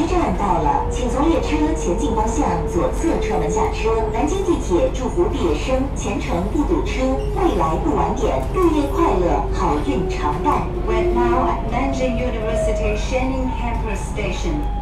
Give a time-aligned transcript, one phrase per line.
[0.00, 3.90] 车站到了，请从列车前进方向左侧车门下车。
[4.14, 7.02] 南京地铁祝福毕业生前程不堵车，
[7.36, 10.62] 未来不晚点，毕业快乐，好运常伴。
[10.88, 14.79] We're now at Nanjing University Shening Campus Station.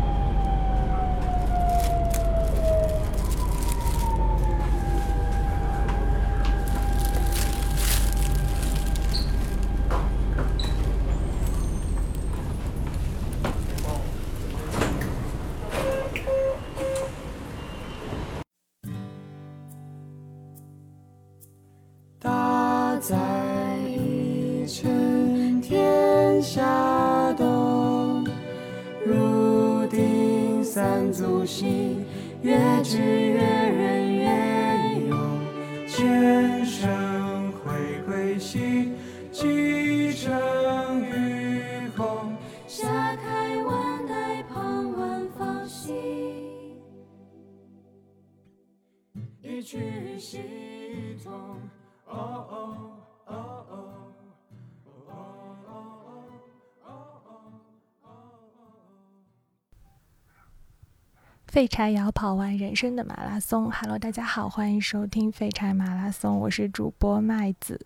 [61.59, 63.69] 废柴要跑完人生的马拉松。
[63.73, 67.85] Hello，大家好，欢迎收听废柴马拉松，我是主播麦子。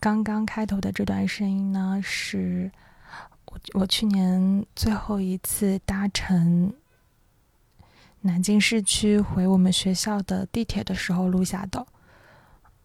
[0.00, 2.72] 刚刚开头的这段声音呢，是
[3.44, 6.72] 我我去年最后一次搭乘
[8.22, 11.86] 南京市区回我们学校的地铁的时候录下的。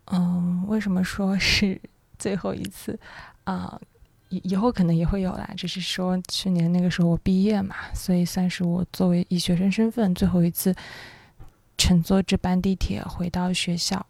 [0.08, 1.80] 嗯，为什么说是
[2.18, 3.00] 最后一次
[3.46, 3.80] 啊？
[4.30, 10.74] 以以后可能也会有啦，只是说去年那个时候我毕业嘛，所以算是我作为以学生身份最后一次
[11.78, 14.06] 乘坐这班地铁回到学校。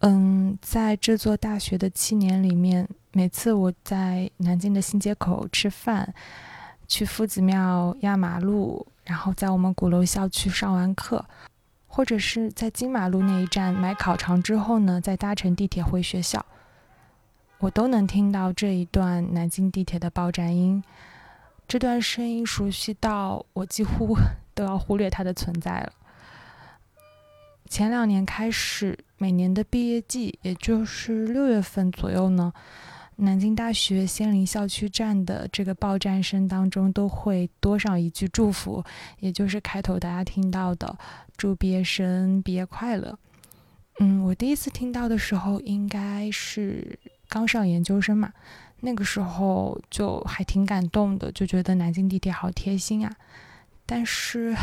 [0.00, 6.14] 嗯，在这座大学的七年里面，每次我在南京的新街口吃饭，
[6.88, 11.22] 去夫子庙压马路，然后在我们鼓楼校区上完课，
[11.86, 16.44] 或者是在金马路那一站买烤肠之后呢，再搭乘地铁回学校。
[17.60, 20.82] 我都能听到这一段南京地铁的报站音，
[21.68, 24.16] 这段声音熟悉到我几乎
[24.54, 25.92] 都要忽略它的存在了。
[27.68, 32.50] 前两年开始，每年的毕业季，也就是六月份左右呢，
[33.16, 38.82] 南京大学仙林校区站的这个报站声当中都会多上一句祝福，
[39.18, 40.96] 也就是开头大家听到的
[41.36, 43.18] “祝毕业生毕业快乐”。
[44.00, 46.98] 嗯，我第一次听到的时候应该是。
[47.30, 48.32] 刚上研究生嘛，
[48.80, 53.16] 那个时候就还挺感动的，就觉得南京地铁好贴心啊。
[53.86, 54.54] 但是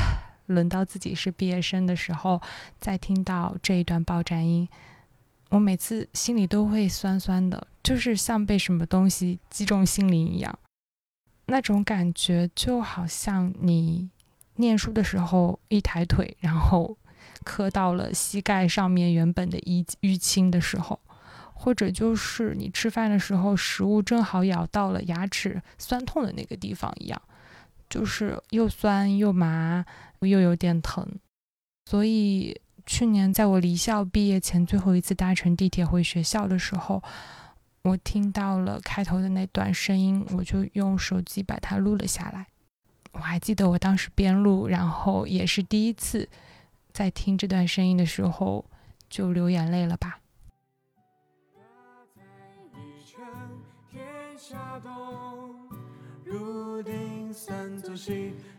[0.48, 2.42] 轮到自己是毕业生的时候，
[2.80, 4.68] 再听到这一段报站音，
[5.50, 10.60] 我每次心里都会酸酸的，就是像被什么东西击中心灵一样。
[11.46, 14.10] 那种感觉就好像你
[14.56, 16.98] 念书的时候一抬腿，然后
[17.46, 21.00] 磕到了膝盖上面原本的淤淤青的时候。
[21.60, 27.20] 或者就是你吃饭的时候，食物正好咬到了牙齿酸痛的那个地方一样，
[27.90, 29.84] 就是又酸又麻
[30.20, 31.06] 又有点疼。
[31.90, 37.02] 所以去年在我离校毕业前最后一次搭乘地铁回学校的时候，
[37.82, 42.46] 我听到了开头的那段声音，我就用手机把它录了下来。
[43.14, 46.30] 我还记得我当时边录，然后也是第一次
[46.94, 48.64] 在听这段声音的时候
[49.10, 50.20] 就流眼泪了吧。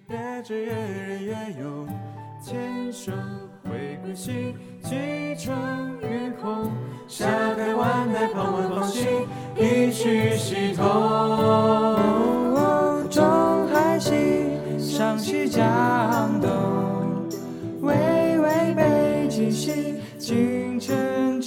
[0.08, 1.86] 越追越人越勇，
[2.42, 3.12] 牵手
[3.64, 5.54] 回归去，继承
[6.00, 6.70] 月空，
[7.06, 9.06] 下开万代旁晚芳心，
[9.56, 10.84] 一曲西东。
[13.10, 14.14] 中海西，
[14.78, 16.48] 上西江东，
[17.80, 21.37] 巍巍北极星，京城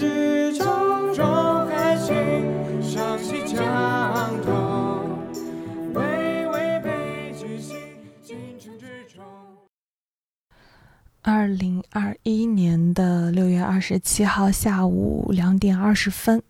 [11.23, 16.41] 二零二一年的六月二十七号下午两点二十分，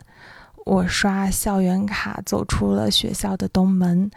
[0.66, 4.10] 我刷校园卡走出了学校的东门。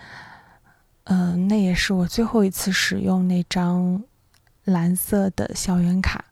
[1.04, 4.04] 嗯，那也是我最后一次使用那张
[4.62, 6.24] 蓝色的校园卡。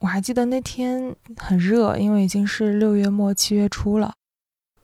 [0.00, 4.12] 我还记得那天很热，因为已经是六月末七月初了。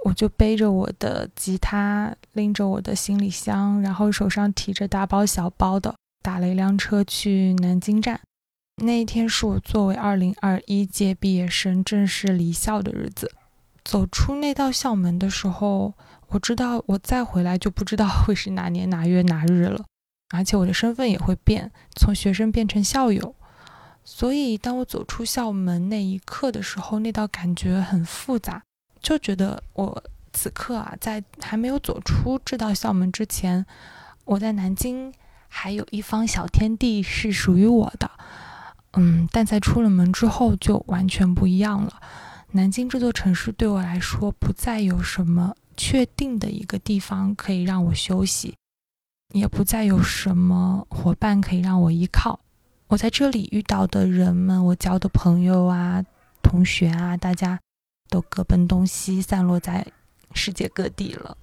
[0.05, 5.97] 我就背着我的吉他，拎着我的行李箱，然后手上提着大包小包的。
[6.23, 8.21] 打了一辆车去南京站，
[8.77, 13.33] 那一天是我作为二零二一届毕业生正式离校的日子。
[13.83, 15.95] 走出那道校门的时候，
[16.29, 19.85] 我知道我再回来就不知道会是哪年哪月哪日了。
[20.33, 23.35] 而且我的身份也会变，从学生变成校友。
[24.05, 28.63] 所以，当我走出校门那一刻的时候，那道感觉很复杂，
[29.01, 33.65] 就觉得我此刻啊，在还没有走出这道校门之前，
[34.25, 35.13] 我在南京
[35.51, 38.11] 还有一方小天地是属于我的。
[38.93, 42.01] 嗯，但在出了门之后就完全不一样了。
[42.53, 48.57] 南京这座城市对我来说，不再有什么确定的一个地方可以让我休息，
[49.33, 52.41] 也不再有什么伙伴可以让我依靠。
[52.89, 56.05] 我在这里遇到的人们，我交的朋友啊、
[56.43, 57.61] 同学啊，大家
[58.09, 59.87] 都各奔东西，散落在
[60.35, 61.37] 世界各地了。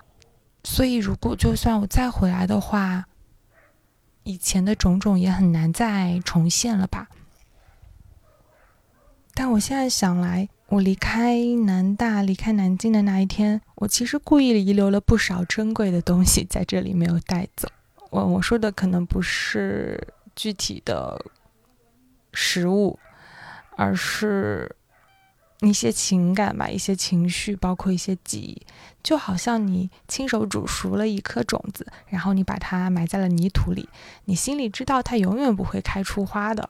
[0.65, 3.05] 所以，如果就算我再回来的话，
[4.27, 7.07] 以前的种种也很难再重现了吧。
[9.33, 17.69] 但我现在想来，我离开南大、离开南京的那一天，我其实故意遗留了不少珍贵的东西在这里没有带走。
[18.09, 21.23] 我我说的可能不是具体的
[22.33, 22.99] 食物，
[23.77, 24.75] 而是
[25.61, 28.61] 一些情感吧，一些情绪，包括一些记忆。
[29.03, 33.87] 就好像你亲手煮熟了一颗种子，然后你把它埋在了泥土里，
[34.25, 36.69] 你心里知道它永远不会开出花的。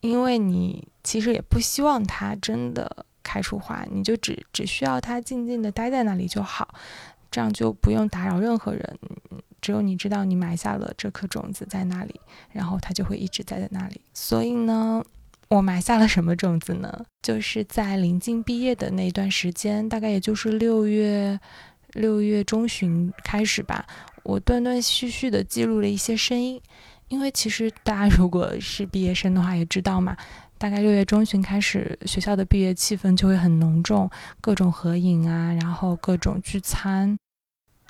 [0.00, 6.72] 因为你其实也不希望它真的开出花，你就只只需要它静静的待在那里就好，
[7.30, 8.98] 这样就不用打扰任何人。
[9.60, 12.20] 只有你知道你埋下了这颗种子在那里，
[12.52, 14.00] 然后它就会一直待在那里。
[14.14, 15.02] 所以呢，
[15.48, 17.06] 我埋下了什么种子呢？
[17.22, 21.40] 就是在临近毕业的那段时间，大概也就是六月
[21.94, 23.86] 六月中旬开始吧，
[24.24, 26.60] 我断断续续的记录了一些声音。
[27.08, 30.14] 因为其实大家如果是毕业生的话，也知道嘛，
[30.58, 34.10] 大概六月中旬开始，学校的毕业气氛就会很浓重，
[34.42, 37.18] 各种合影啊，然后各种聚餐，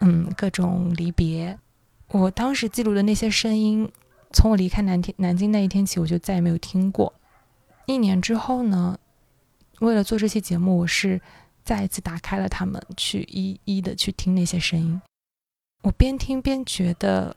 [0.01, 1.59] 嗯，各种离别。
[2.13, 3.91] 我当时记录的那些声音，
[4.33, 7.13] 从我离开南天南京那一天起，我就再也没有听过。
[7.89, 8.97] 一年之后呢，
[9.81, 11.21] 为了做这期节目，我是
[11.65, 15.03] 再一次打开了它们，去一一的去听那些声音。
[15.83, 17.35] 我边听边觉得。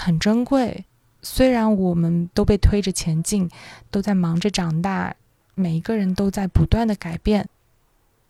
[0.00, 0.84] 很珍贵，
[1.22, 3.50] 虽然我们都被推着前进，
[3.90, 5.12] 都在忙着长大，
[5.56, 7.48] 每一个人都在不断的改变，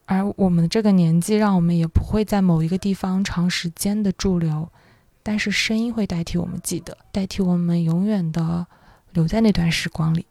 [0.07, 4.67] 而我们这个年纪，让我们也不会在某一个地方长时间的驻留，
[5.23, 8.67] 但是声音会代替我们记得，代替我们永远的
[9.13, 10.25] 留在那段时光里。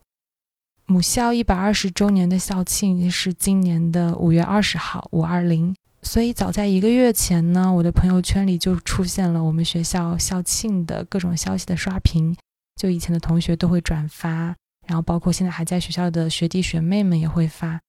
[0.89, 5.75] 母校一百二十周年的校庆是今年的五月二十号，五二零。
[6.01, 12.33] 所以早在一个月前呢，我的朋友圈里就出现了我们学校校庆的各种消息的刷屏，
[12.77, 14.55] 就以前的同学都会转发，
[14.85, 17.81] 然后包括现在还在学校的学弟学妹们也会发。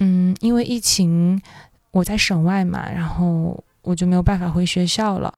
[0.00, 1.40] 嗯，因为疫情，
[1.92, 5.32] 我在省外嘛，然后我就没有办法回学校了，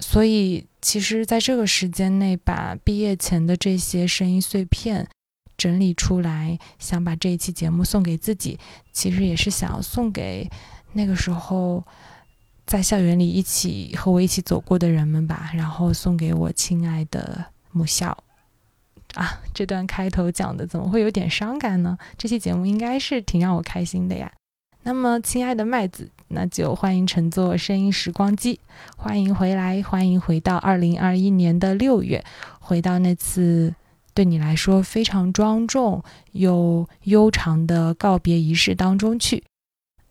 [0.00, 5.08] 所以其实在这个时间内，把毕业前的这些声音碎片
[5.56, 8.58] 整理出来，想把这一期节目送给自己，
[8.92, 10.50] 其实也是想要送给。
[10.92, 11.84] 那个时候，
[12.66, 18.16] 在校园里一起和我一起走过的人们吧，然后送给我亲爱的母校。
[19.14, 21.96] 啊，这段开头讲的怎么会有点伤感呢？
[22.18, 24.30] 这期节目应该是挺让我开心的呀。
[24.82, 28.60] 那么，亲爱的麦子，那就欢迎乘坐声音时光机，
[28.96, 32.24] 欢迎回来，欢迎回到二零二一年的六月，
[32.60, 33.74] 回到那次
[34.16, 39.44] 对你来说非常庄重又悠长的告别仪式当中去。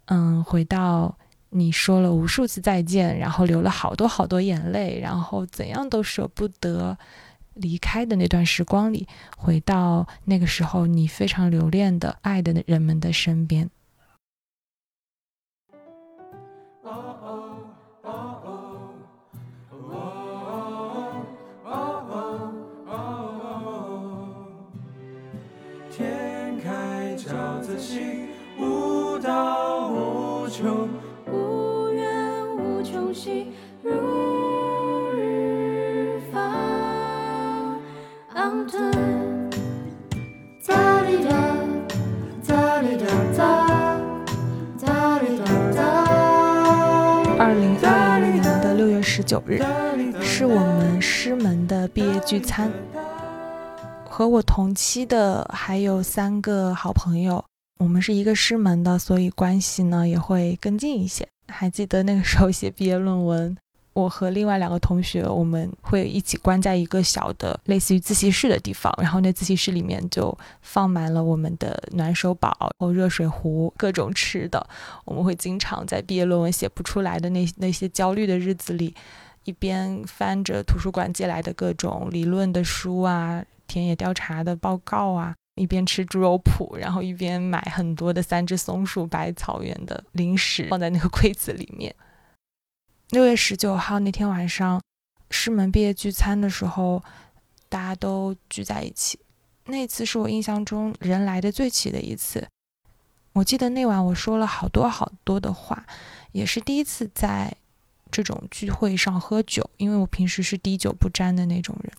[0.05, 1.17] 嗯，回到
[1.49, 6.95] 你说了无数次再见，然后流了好多好多眼泪，然后怎样都舍不得
[7.55, 13.67] 离开的那段时光里，回到那个时候你非常留恋的爱的人们的身边。
[30.63, 33.47] 无缘无穷兮，
[33.83, 33.91] 如
[35.11, 36.41] 日方。
[47.37, 49.61] 二零二零年的六月十九日，
[50.21, 52.71] 是我们师门的毕业聚餐，
[54.09, 57.43] 和我同期的还有三个好朋友。
[57.77, 61.27] 我们是一个师门的，所以关系呢也会更近一些。
[61.47, 63.55] 还记得那个时候写毕业论文，
[63.93, 74.65] 我和另外两个同学，我们会一起关在一个小的类似于自习室的地方，然后那自习室里面就放满了我们的暖手宝、热水壶、各种吃的。
[75.03, 78.95] 我们会经常在毕业论文写不出来的那那些焦虑的日子里，
[79.43, 91.93] 一边翻着图书馆借来的各种理论的书啊、田野调查的报告啊，一边吃猪肉脯，然后一边买很多的三只松鼠、百草园的零食放在那个柜子里面。
[93.09, 94.81] 六月十九号那天晚上，
[95.29, 97.03] 师门毕业聚餐的时候，
[97.69, 99.19] 大家都聚在一起。
[99.65, 102.47] 那次是我印象中人来的最齐的一次。
[103.33, 105.85] 我记得那晚我说了好多好多的话，
[106.31, 107.55] 也是第一次在
[108.11, 111.93] 这种聚会上喝酒，因为我平时是滴酒不沾的那种人。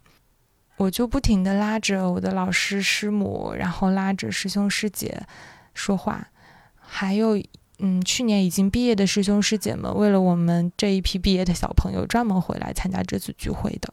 [0.77, 5.27] 我就不停地拉着我的老师师母，然后拉着师兄师姐
[5.75, 6.29] 说话，
[6.77, 7.41] 还有。
[7.79, 13.93] 嗯，去年已经毕业的师兄师姐们，为了我们这一批毕业的小朋友，专门回来参加这次聚会的。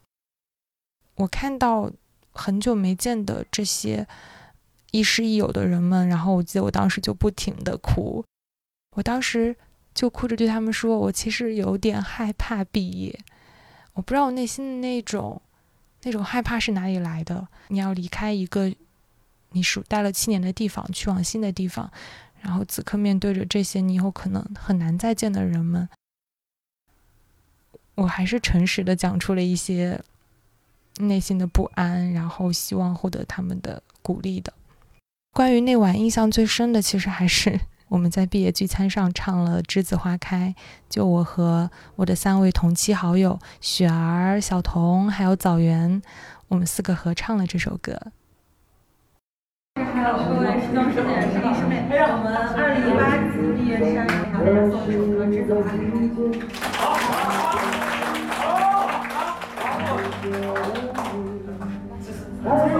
[1.15, 1.91] 我看到
[2.31, 4.07] 很久没见的这些
[4.91, 8.23] 亦师亦友的人们，然后我记得我当时就不停的哭，
[8.95, 9.53] 我当时
[9.93, 13.19] 就哭着对他们说：“我其实有点害怕毕业，
[13.95, 15.41] 我不知道我内心的那种
[16.03, 17.47] 那种害怕是哪里来的。
[17.69, 18.73] 你要离开一个
[19.51, 21.91] 你属待了七年的地方，去往新的地方。”
[22.43, 25.87] 然后此刻面对着这些你以后可能很难再见的人们，
[27.95, 30.03] 我还是诚实的讲出了一些
[30.97, 34.51] 内心的不安，然后希望获得他们的鼓励的。
[35.31, 37.57] 关于那晚印象最深的，其实还是
[37.93, 40.55] 我们在毕业聚餐上唱了《栀子花开》，
[40.89, 46.01] 就我和我的三位同期好友雪儿、小童还有枣园，
[46.47, 47.95] 我们四个合唱了这首歌。
[49.75, 55.77] 还有各位师兄师姐、师弟师妹，我们二零一八级毕业生，然后送一首歌《栀子花开》。
[56.73, 57.13] 好，好，好，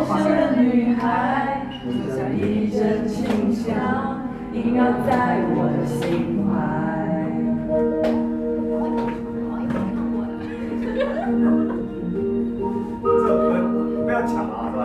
[0.08, 0.24] 好。
[0.24, 1.68] 的女孩，
[2.10, 4.13] 像一阵清香，
[4.64, 6.52] 萦绕在我的心怀。
[14.04, 14.82] 不要抢啊，是吧？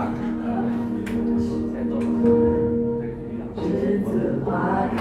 [4.45, 4.51] 花
[4.97, 5.01] 开，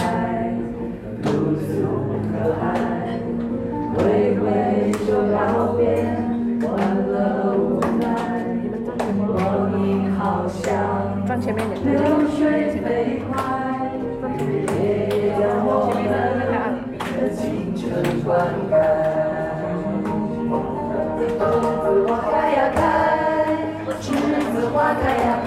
[1.24, 1.66] 如此
[2.30, 2.66] 可爱，
[3.98, 4.02] 微
[4.38, 4.46] 微
[5.06, 5.36] 就告
[5.78, 5.82] 别，
[6.62, 6.70] 欢
[7.08, 7.12] 乐
[7.58, 7.60] 无
[8.00, 8.04] 奈。
[9.34, 9.36] 光
[9.82, 9.82] 阴
[10.14, 10.66] 好像
[11.84, 11.90] 流
[12.38, 12.38] 水
[12.82, 12.86] 飞
[13.32, 13.36] 快，
[18.28, 18.76] 春灌溉。
[21.40, 21.42] 栀
[21.82, 22.78] 子花开呀开，
[24.02, 24.04] 栀
[24.52, 25.40] 子花开呀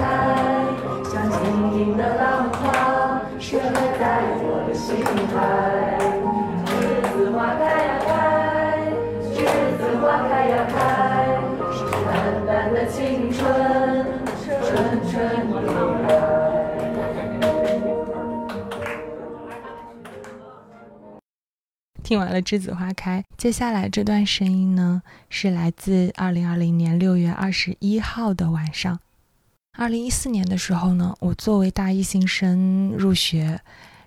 [22.11, 28.99] 听完了《栀子花开》，接下来这段声音呢，是来自二零二零年六月二十一号的晚上。
[29.79, 33.61] 二零一四年的时候呢，我作为大一新生入学，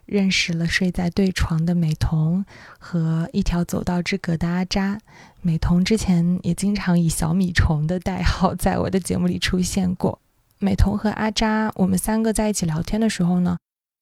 [0.05, 2.43] 认识了睡在对床的美瞳
[2.77, 4.99] 和一条走道之隔的阿扎。
[5.39, 10.19] 美瞳之前也经常以小米虫的代号在我的节目里出现过。
[10.59, 13.55] 美瞳和阿扎，我们三个在一起聊天的时候呢，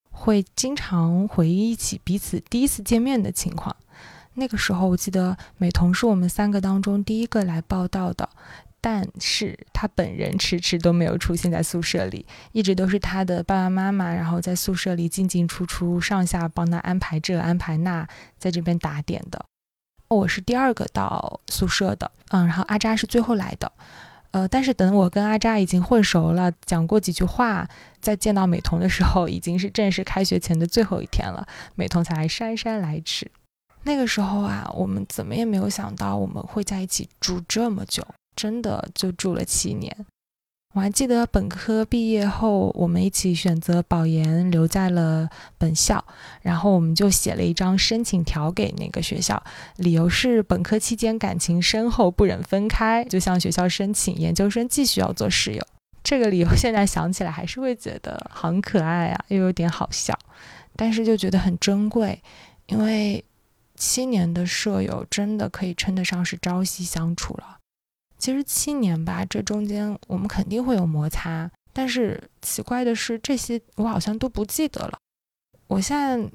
[0.09, 3.75] 会经常回忆起彼此第一次见面的情况。
[4.33, 8.29] 那个时候，我记得美瞳是我们三个当中第一个来报道的。
[8.83, 18.07] 但是他本人迟迟都没有出现在宿舍里，一直都是他的爸爸妈妈，然后在宿舍里进进出出，上下帮他安排这安排那，
[18.39, 19.45] 在这边打点的。
[20.07, 23.71] 我是第二个到宿舍的，嗯，然后阿扎是最后来的，
[24.31, 27.69] 呃，但是等我跟阿扎已经混熟了，讲过几句话，
[28.01, 33.29] 在见到美瞳的时候，已经是正式开学前的最后一天了，美瞳才姗姗来迟。
[33.83, 38.05] 那个时候啊，我们怎么也没有想到我们会在一起住这么久。
[38.33, 39.93] 真的就住了七年。
[40.73, 46.03] 我还记得本科毕业后，我们一起选择保研，留在了本校。
[46.41, 49.43] 然后我们就写了一张申请条给那个学校，
[49.75, 55.67] 理由是本科期间感情深厚，不忍分开，就向学校申请研究生继续要做室友。
[56.01, 60.17] 这个理由现在想起来还是会觉得很可爱啊，又有点好笑，
[60.77, 62.23] 但是就觉得很珍贵，
[62.67, 63.23] 因为
[63.81, 67.57] 七年的舍友真的可以称得上是朝夕相处了。
[68.19, 74.99] 其实七年吧，这中间我们肯定会有摩擦，但是奇怪的是，这些我好像都不记得了。
[75.65, 76.29] 我现在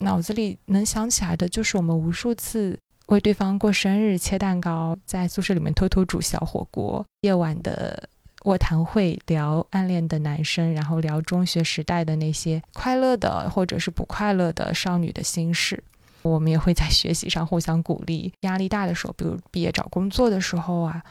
[0.00, 8.10] 脑子里能想起来的就是我们无数次为对方过生日、切蛋糕，在宿舍里面偷偷煮小火锅，夜晚的
[8.44, 15.82] 卧谈会聊暗恋的男生，然后聊中学时代的那些快乐的或者是不快乐的少女的心事。
[16.22, 18.32] 我们也会在学习上互相鼓励。
[18.40, 21.02] 压力大的时候，比如毕业找工作的时候啊，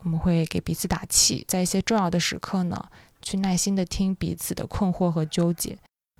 [0.00, 1.44] 我们会给彼此打气。
[1.48, 2.88] 在一些重要的时刻呢，
[3.20, 5.76] 去耐心的听彼此的困惑和纠结。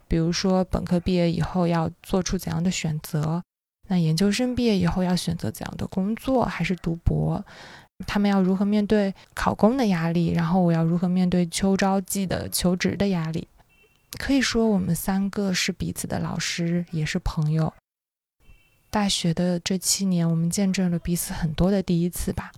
[0.07, 3.43] 比如说，本科毕业以后要做出怎样的选择？
[3.89, 7.45] 那研究生毕业以后要选择怎样的工作，还是读博？
[8.07, 10.33] 他们要如何面对考公的压力？
[10.33, 13.49] 然后我要如何面对秋招季的求职的压力？
[14.19, 17.73] 可以说，我们三个是彼此的老师，也是朋友。
[18.91, 22.51] 大学的这七年，我们见证了彼此很多的第一次吧。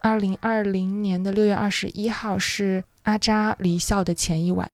[0.00, 4.68] 二零二零年的六月二十一号是阿扎离校的前一晚。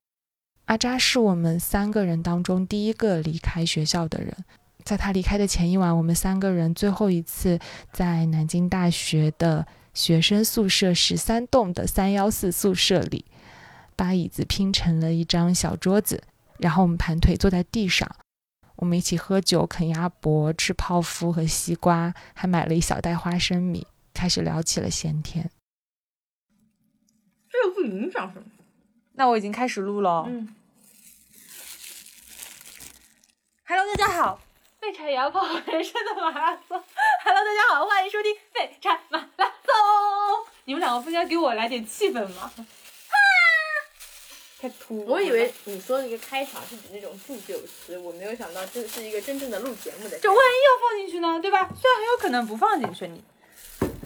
[0.65, 4.35] 阿扎是我们三个人当中第一个离开学校的人。
[4.83, 7.59] 在他离开的前一晚，我们三个人最后一次
[7.91, 13.25] 在南京大学的学生宿舍十三栋的三幺四宿舍里，
[13.95, 16.21] 把椅子拼成了一张小桌子，
[16.57, 18.09] 然后我们盘腿坐在地上，
[18.83, 25.49] 我们一起喝酒、啃鸭脖、吃泡芙和西瓜，还买了一小袋花生米，开始聊起了闲天。
[27.49, 28.45] 这又不影响什么。
[29.13, 30.25] 那我已经开始录了。
[30.27, 30.53] 嗯。
[33.65, 34.41] Hello，大家好，
[34.81, 36.83] 废柴也要跑人生的马拉松。
[37.23, 39.73] Hello，大家好，欢迎收听废柴马拉松。
[40.65, 42.51] 你们两个不应该给我来点气氛吗？
[44.63, 45.05] 哈，太突兀。
[45.05, 50.17] 我以为你说的一个开场是指那种祝酒词，我没有想到这是一个真正的录节目的。
[50.19, 51.69] 这万一要放进去呢，对吧？
[51.79, 53.23] 虽然很有可能不放进去，你。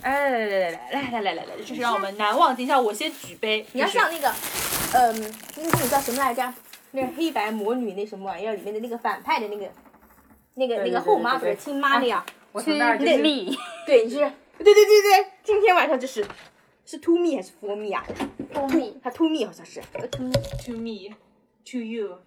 [0.02, 2.80] 哎，来来来来来来来来来，这是让我们难忘今宵。
[2.80, 3.66] 我先举杯。
[3.74, 4.34] 你要像那个，
[4.94, 6.54] 嗯，那个叫什么来着？
[6.92, 9.70] 那个黑白魔女那什么玩意儿里面的那个反派的那个，
[10.56, 12.26] 那个那个后妈对对对或者亲妈那样。
[12.54, 13.52] 我从那儿就是，对，你
[14.10, 14.16] 是，
[14.58, 16.26] 对对对对，今天晚上就是，
[16.90, 18.02] 是 to me 还是 for me 啊
[18.54, 21.14] ？for me，它 to me 好像是，to me，to me
[21.70, 22.20] to you。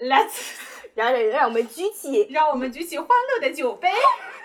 [0.00, 0.56] Let's
[0.94, 3.88] 然后让我们举起让我们举起欢乐的酒杯，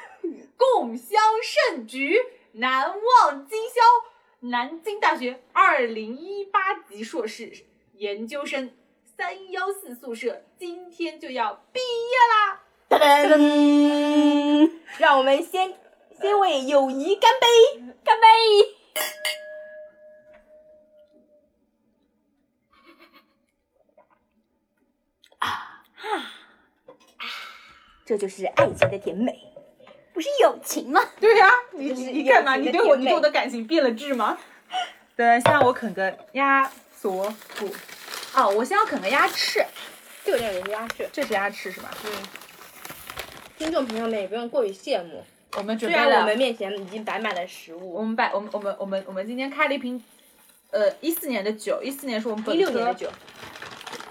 [0.55, 2.15] 共襄盛举，
[2.53, 3.81] 难忘今宵。
[4.41, 7.51] 南京大学二零一八级硕士
[7.93, 8.71] 研究生
[9.17, 12.61] 三幺四宿舍今天就要毕业啦！
[12.87, 12.99] 噔
[13.33, 15.73] 噔噔，让我们先
[16.21, 17.47] 先为友谊干杯，
[18.03, 18.76] 干杯！
[28.05, 29.37] 这就是爱情的甜美，
[30.13, 31.01] 不是友情吗？
[31.19, 32.55] 对呀、你就是你你干嘛？
[32.55, 34.37] 你对我你对我的感情变了质吗？
[35.17, 37.29] 对，先让我啃个鸭锁
[37.59, 37.69] 骨。
[38.33, 39.65] 哦，我先要啃个鸭翅，
[40.23, 41.09] 这个叫人家是。
[41.11, 41.91] 这是鸭翅是吧？
[42.05, 42.11] 嗯，
[43.57, 47.93] 听众朋友们也不用过于羡慕，我们准备了虽然我们面前已经摆满了食物。
[47.93, 50.03] 我，们摆我们我们我们我们今天开了一瓶，
[50.71, 53.09] 呃，一四年的酒，一四年是我们本一科六年的酒，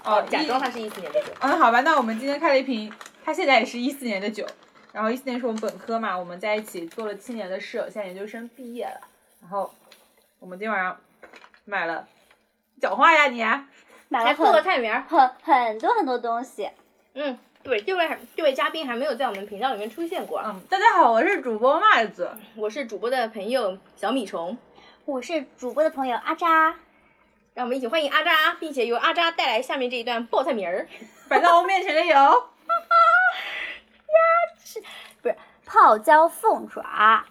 [0.03, 1.27] 哦，假装一它是一四年的酒。
[1.39, 2.91] 嗯，好吧，那我们今天开了一瓶，
[3.23, 4.45] 它现在也是一四年的酒，
[4.91, 9.01] 然后一四年是我们本科嘛，我们在一起做了七年的室友，现在研究生毕业了，
[9.41, 9.71] 然后
[10.39, 10.99] 我们今天晚上
[11.65, 12.07] 买了，
[12.81, 13.39] 讲话呀你，
[14.09, 15.03] 买了还做个菜名儿。
[15.07, 16.69] 很很多很多东西。
[17.13, 20.41] 嗯，对，这位这位嘉宾还没有在我们频道里面出现过。
[20.45, 24.57] 嗯，大家好，我是主播麦子，我是主播的朋友小米虫，
[25.03, 26.75] 我是主播的朋友阿扎，
[27.53, 30.87] 让我们一起欢迎阿扎，并且由阿扎带来下面这一段报菜名儿。
[31.27, 32.15] 摆在我面前的有，
[35.21, 37.25] 不是泡椒凤爪、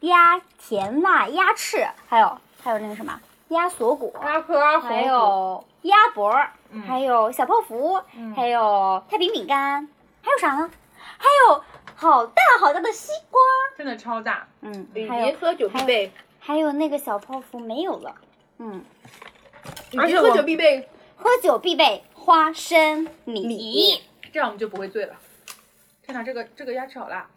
[0.00, 3.20] 鸭甜辣鸭翅，还有还有那个什么
[3.54, 6.50] 鸭锁骨，阿珂阿还有鸭脖儿，
[6.86, 8.02] 还有小泡芙，
[8.34, 9.88] 还有太平饼干，
[10.20, 10.68] 还有啥呢？
[10.96, 11.62] 还有
[11.94, 13.40] 好大好大的西瓜，
[13.78, 18.16] 真的超大，嗯以，还有喝酒必备，还有那个小泡芙没有了，
[18.58, 18.84] 嗯，
[19.96, 20.88] 而且喝酒必备。
[21.16, 24.02] 喝酒必备花生米。
[24.32, 25.14] 这样我们就不会醉了。
[26.04, 27.30] 看看，这个这个鸭翅好辣，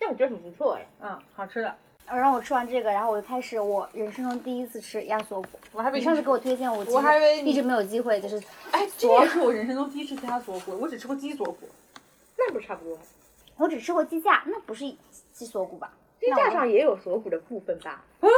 [0.00, 0.86] 但我觉得很不错哎。
[1.00, 1.76] 嗯，好吃的。
[2.06, 5.48] 然后我吃完这个，然后我就开始我人生中第一次吃鸭锁骨。
[5.72, 8.36] 我还以为你上次给我推荐，我我还以为你一直没有机会，就是
[8.70, 11.68] 哎，这也是我人生中第一次吃鸭锁骨，我只吃过鸡锁骨。
[12.36, 13.02] 那不是差不多吗？
[13.56, 14.84] 我只吃过鸡架，那不是
[15.32, 15.92] 鸡锁骨吧？
[16.20, 18.04] 鸡架上也有锁骨的部分吧？
[18.20, 18.28] 嗯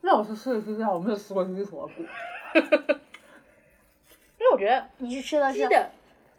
[0.00, 1.92] 那我是吃的鸡架，我没有吃过鸡锁骨。
[4.38, 5.90] 因为我觉得 你是吃的是鸡的照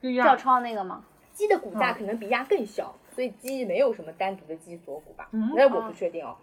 [0.02, 1.04] 就鸭，抄那个吗？
[1.34, 5.28] 鸡的骨架嗯可能比鸭更小，所以鸡没有什么单独的鸡锁骨吧？
[5.32, 6.38] 嗯那我不确定哦。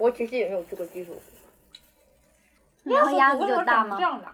[0.00, 1.20] 我其实也没有吃过鸡锁骨，
[2.84, 4.02] 然后鸭子为什么就大吗这？
[4.02, 4.26] 样的？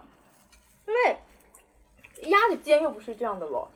[0.86, 3.68] 因为鸭的肩又不是这样的咯，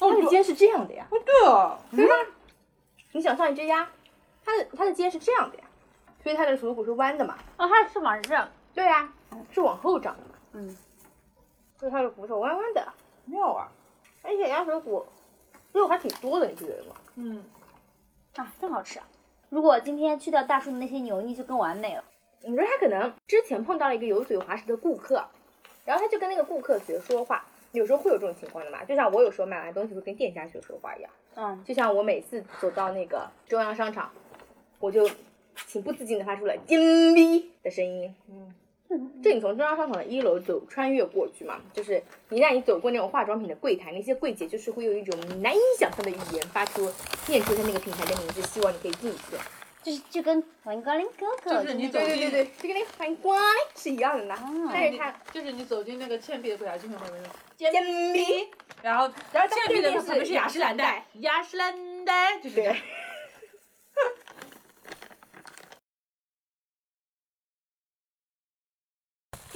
[0.00, 1.06] 哦它的肩是这样的呀。
[1.08, 2.14] 对哦，对吧？
[3.12, 3.88] 你想象一只鸭，
[4.44, 5.64] 它的它的肩是这样的呀，
[6.20, 7.38] 所以它的锁骨是弯的嘛？
[7.56, 8.48] 哦，它的翅膀是这样。
[8.74, 9.12] 对呀、
[9.52, 10.34] 是往后长的嘛。
[10.52, 10.76] 嗯，
[11.78, 12.92] 所以它的骨头弯弯的，
[13.24, 13.70] 妙啊！
[14.22, 15.06] 而且鸭锁骨
[15.72, 16.94] 肉还挺多的，你不觉得吗？
[17.14, 17.44] 嗯，
[18.34, 19.06] 啊，真好吃啊！
[19.50, 22.04] 如果今天去掉大叔的那些油腻，就更完美了。
[22.42, 25.24] 你说他可能之前碰到了一个油嘴滑舌的顾客，
[25.84, 28.84] 然后他就跟那个顾客学说话，有时候会有这种情况的嘛。
[28.84, 34.10] 就像我有时候买完东西会跟店家学说话一样，嗯，就像我每次走到那个中央商场，
[34.78, 35.10] 我就
[35.66, 38.14] 情不自禁的发出了“金币”的声音。
[38.30, 38.54] 嗯，
[39.22, 46.92] 就你从中央商场的一楼走穿越过去嘛，就是一旦你走过那种化妆品的柜台，那些柜姐就是会用一种难以想象的语言发出
[47.28, 49.36] 念出他那个品牌的名字，希望你可以进去。
[49.82, 54.36] 就是就跟欢迎光临可可，就是你走进对对对对，就跟那个欢迎光临是一样的呢。
[54.70, 57.72] 但是它就是你走进那个倩碧的柜台，就会有人说煎
[58.12, 58.48] 饼，
[58.82, 62.76] 然后然后倩碧的对面是旁边是雅诗兰黛，雅诗兰黛就是这样。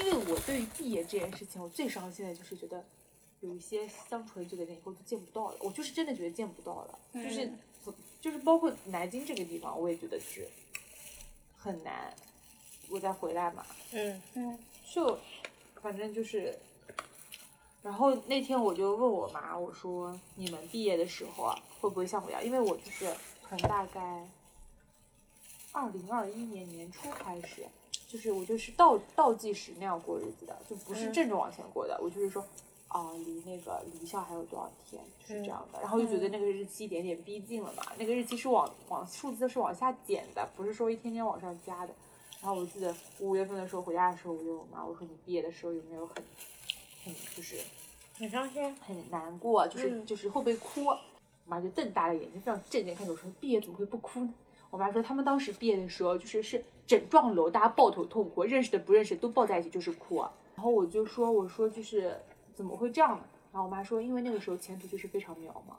[0.04, 2.84] 因为我对于毕业这件事情，我最伤心的就是觉得
[3.40, 7.50] 有一些相处很久的人以后就见不到了，我就是真的觉得见不到了，就是
[8.20, 10.46] 就是包括南京这个地方，我也觉得是
[11.56, 12.14] 很难，
[12.90, 14.20] 我再回来嘛，嗯。
[14.34, 14.58] 嗯，
[14.92, 15.18] 就
[15.80, 16.54] 反正就是，
[17.82, 22.44] 然后那天我就问我妈，我说你们毕业的时候啊，会不会像我一样？
[22.44, 23.10] 因为我就是
[23.48, 24.28] 从大概
[25.72, 27.66] 二零二一年年初开始，
[28.14, 31.98] 就是我就是倒倒计时那样过日子的，就不是正着往前过的。
[32.00, 32.40] 我就是说，
[32.86, 35.80] 啊，离那个离校还有多少天，就是这样的。
[35.80, 41.92] 然后就觉得那个日期一点点逼近了嘛，那个日期是往往数字是往下减的，不是说一天天往上加的。
[42.40, 46.22] 然后我记得五月份的时候回家的时候，我就问我妈，我说你毕业的时候有没有很
[47.04, 47.56] 很就是
[48.16, 48.72] 很伤心。
[48.76, 50.84] 很难过，就是、就是会不会哭？
[50.86, 50.98] 我
[51.46, 54.32] 妈就瞪大了眼睛，非常震惊看着我说：“毕业怎么会不哭呢？”
[54.74, 60.16] 我妈说他们当时毕业的时候，就是是整幢楼大家抱头痛哭，认识的不认识都抱在一起就是哭。
[60.56, 62.16] 然后我就说：“我说就是
[62.52, 63.22] 怎么会这样呢？”
[63.54, 65.76] 然后我妈说：“因为那个时候前途就是非常渺茫。”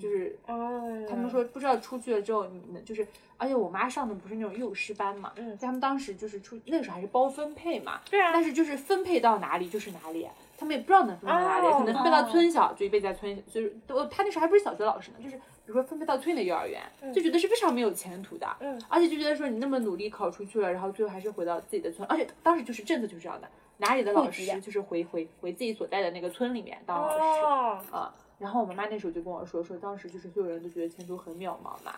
[0.00, 18.80] 就是嗯他们说不知道出去了之后，你们就是，而且我妈上的不是那种幼师班嘛，嗯他们当时就是出那个时候还是包分配嘛，对啊但是就是分配到哪里就是哪里，他们也不知道能分配到哪里，哦可能分配到村小就一辈子在村，就是都他那时候还不是小学老师呢，就是比如说分配到村里的幼儿园，就觉得是非常没有前途的，嗯。
[18.88, 31.94] 而且就觉得说你那么努力考出去了，然后最后还是回到自己的村，而且当时就是政策就是这样的，哪里的老师就是回回回自己所在的那个村里面当老师，哦，啊，然后我妈妈那时候就跟我说，说当时就是所有人都觉得前途很渺茫嘛，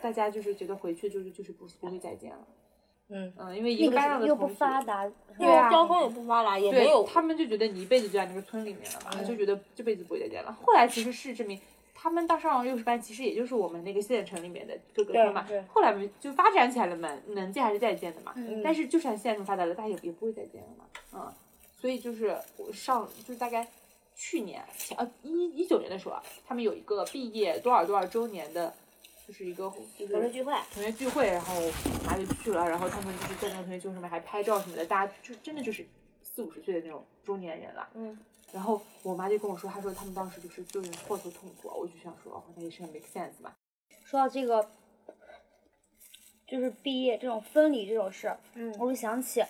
[0.00, 2.46] 大家就是觉得回去就是就是不不会再见了，
[3.10, 10.56] 嗯嗯，因为一个班上的同学，发达，对啊交通也不发达，也没有他们就觉得你一辈子就在那个村里面了嘛，就觉得这辈子不会再见了。
[10.64, 11.60] 后来其实事实证明，
[11.94, 15.46] 他们到上幼师班，其实也就是我们那个县城里面的各个村嘛。
[15.68, 18.32] 后来就发展起来了嘛，能见还是再见的嘛。
[18.36, 20.84] 嗯但是就算县城发达了，大家也也不会再见了嘛。
[21.12, 21.32] 嗯，
[21.80, 23.66] 所以就是我上就是大概
[24.14, 28.72] 去年前呃一一九年的时候啊，他们有一个毕业多少多少周年的，
[29.30, 31.72] 就是一个就是同学聚会，同学聚会，然后我
[32.04, 35.86] 妈就去了，然后他们就是在那个同学聚会上面还拍照什么的，大家就真的就是
[36.20, 37.88] 四五十岁的那种中年人了。
[37.94, 38.18] 嗯。
[38.52, 43.52] 然后我妈就跟我说，她说他们当时就是就是抱头痛哭啊，我就想说，哦，那也是很 make sense 嘛。
[44.02, 44.68] 说到这个，
[46.48, 49.44] 就是毕业这种分离这种事，嗯我就想起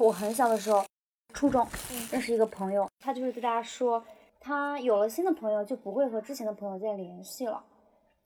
[0.00, 0.84] 我很小的时候，
[1.32, 1.64] 初中
[2.10, 4.04] 认识一个朋友，他就是对大家说，
[4.40, 7.64] 他有了新的朋友就不会和之前的朋友再联系了，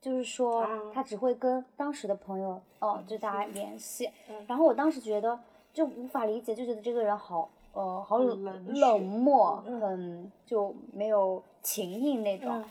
[0.00, 4.10] 就是说啊他只会跟当时的朋友，哦，就大家联系。
[4.28, 5.38] 嗯然后我当时觉得
[5.72, 12.48] 就无法理解，就觉得这个人好，呃，好冷冷漠，嗯很就没有情谊那种。
[12.50, 12.64] 嗯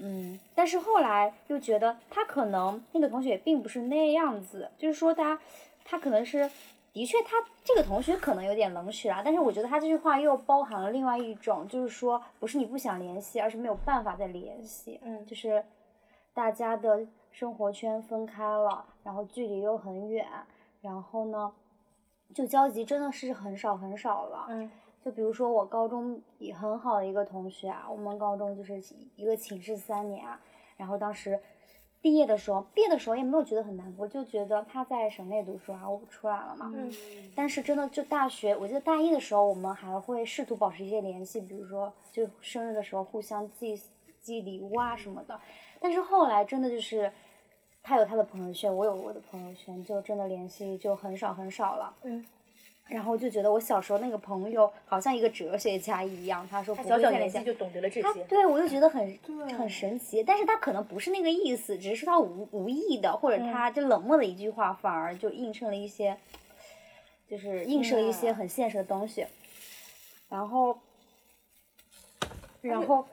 [0.00, 5.36] 嗯，但是后来又觉得他可能那个同学也并不是那样子，就是说他
[5.84, 6.48] 他可能是
[6.92, 15.64] 的确他这个同学可能有点冷血啊，但是我觉得他这句话又包含了另外一种，就是说不是你不想联系，而是没有办法再联系，嗯就是
[16.38, 20.24] 大家的生活圈分开了，然后距离又很远，
[20.80, 21.52] 然后呢，
[22.32, 24.70] 就交集真的是很少很少了，嗯
[25.04, 28.80] 就比如说我高中也很好的一个同学啊，我们高中就是
[29.16, 30.40] 一个寝室三年啊，
[30.76, 31.40] 然后当时
[32.00, 36.70] 毕业的时候，毕业的时候也没有觉得很难过，就觉得他在省内读书啊，我出来了嘛。
[36.72, 36.88] 嗯
[37.34, 43.80] 但是真的就大学，我记得大一的时候，我们还会试图保持一些联系，比如说就生日的时候互相寄
[44.20, 45.40] 寄礼物啊什么的。
[45.80, 47.10] 但是后来真的就是，
[47.82, 51.94] 他有他的朋友圈，我有我的朋友圈，就真的联系就很少很少了。
[52.02, 52.24] 嗯。
[52.86, 58.24] 然后就觉得我小时候那个朋友好像一个哲学家一样，他说他不小小年会再联系纪就懂得了这他些。
[58.24, 59.18] 对我就觉得很
[59.58, 66.16] 很神奇，但是他可能不是那个意思，只是他无无意的，或者他就冷漠的一句话，反而就映衬了一些，
[67.28, 69.26] 就是映射了一些很现实的东西。
[70.30, 70.78] 然后
[72.60, 73.04] 然后，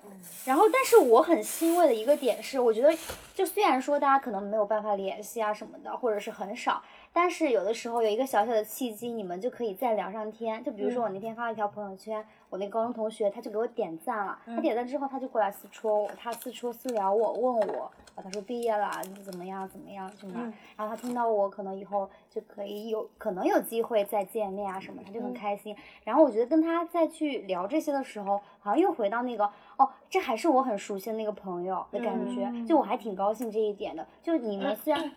[0.45, 2.91] 然后，但是我很欣慰的一个点是，我觉得，
[3.33, 6.81] 就虽然说大家可能没有办法联系啊什么的，或者是很少，
[7.13, 10.63] 但是有的时候有一个小小的契机，你们就可以再聊上天。
[10.63, 25.75] 就比如说我那天发了一条朋友圈，我那高中同学他就给我点赞了，他点赞之后他就过来私戳我，他私戳私聊我，问我，啊，他说毕业了，你怎么样怎么样什么，然后他听到我可能以后就可以有可能有机会再见面啊什么，他就很开心。
[26.03, 29.45] 然后我觉得跟他再去聊这些的时候，好像又回到那个
[29.77, 34.07] 哦，这还是我很熟悉的那个朋友的感觉，就我还挺高兴这一点的。
[34.23, 35.11] 就你们虽然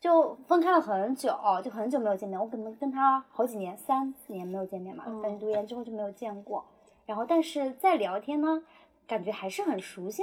[0.00, 6.64] 就分开了很久，就很久没有见面，我可能跟他好几年，三四年没有见面嘛，感觉读研之后就没有见过。
[7.04, 8.62] 然后但是在聊天呢，
[9.06, 10.22] 感觉还是很熟悉，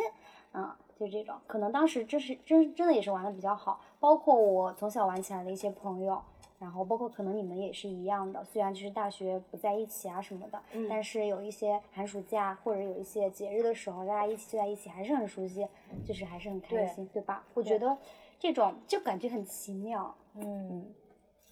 [0.53, 1.35] 嗯，就这种。
[1.47, 6.21] 可能当时真是真真的也是玩的比较好，包括我从小玩起来的一些朋友。
[6.57, 15.67] 然后包括可能你们也是一样的，虽然就是大学不在一起啊什么的，但是有一些寒暑假或者有一些节日的时候，大家一起聚在一起还是很熟悉，
[16.07, 17.43] 就是还是很开心，对吧？
[17.53, 17.95] 我觉得
[18.39, 20.85] 这种就感觉很奇妙，嗯，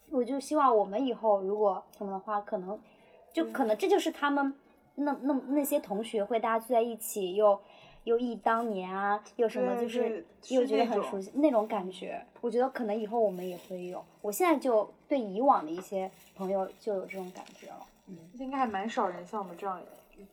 [0.10, 2.80] 我就希望我们以后如果什么的话，可能
[3.34, 4.56] 就可能这就是他们
[4.96, 7.60] 那那那些同学会大家聚在一起又。
[8.04, 14.04] 又忆当年啊，又什么就是又觉得很熟悉那种感觉，我觉得可能以后我们也会有。
[14.22, 17.86] 我现在就对以往的一些朋友就有这种感觉了。
[18.08, 19.82] 嗯，应该还蛮少人像我们这样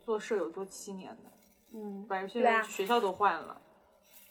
[0.05, 1.31] 做舍友做七年的。
[1.73, 3.57] 嗯，反正现在学校都换了，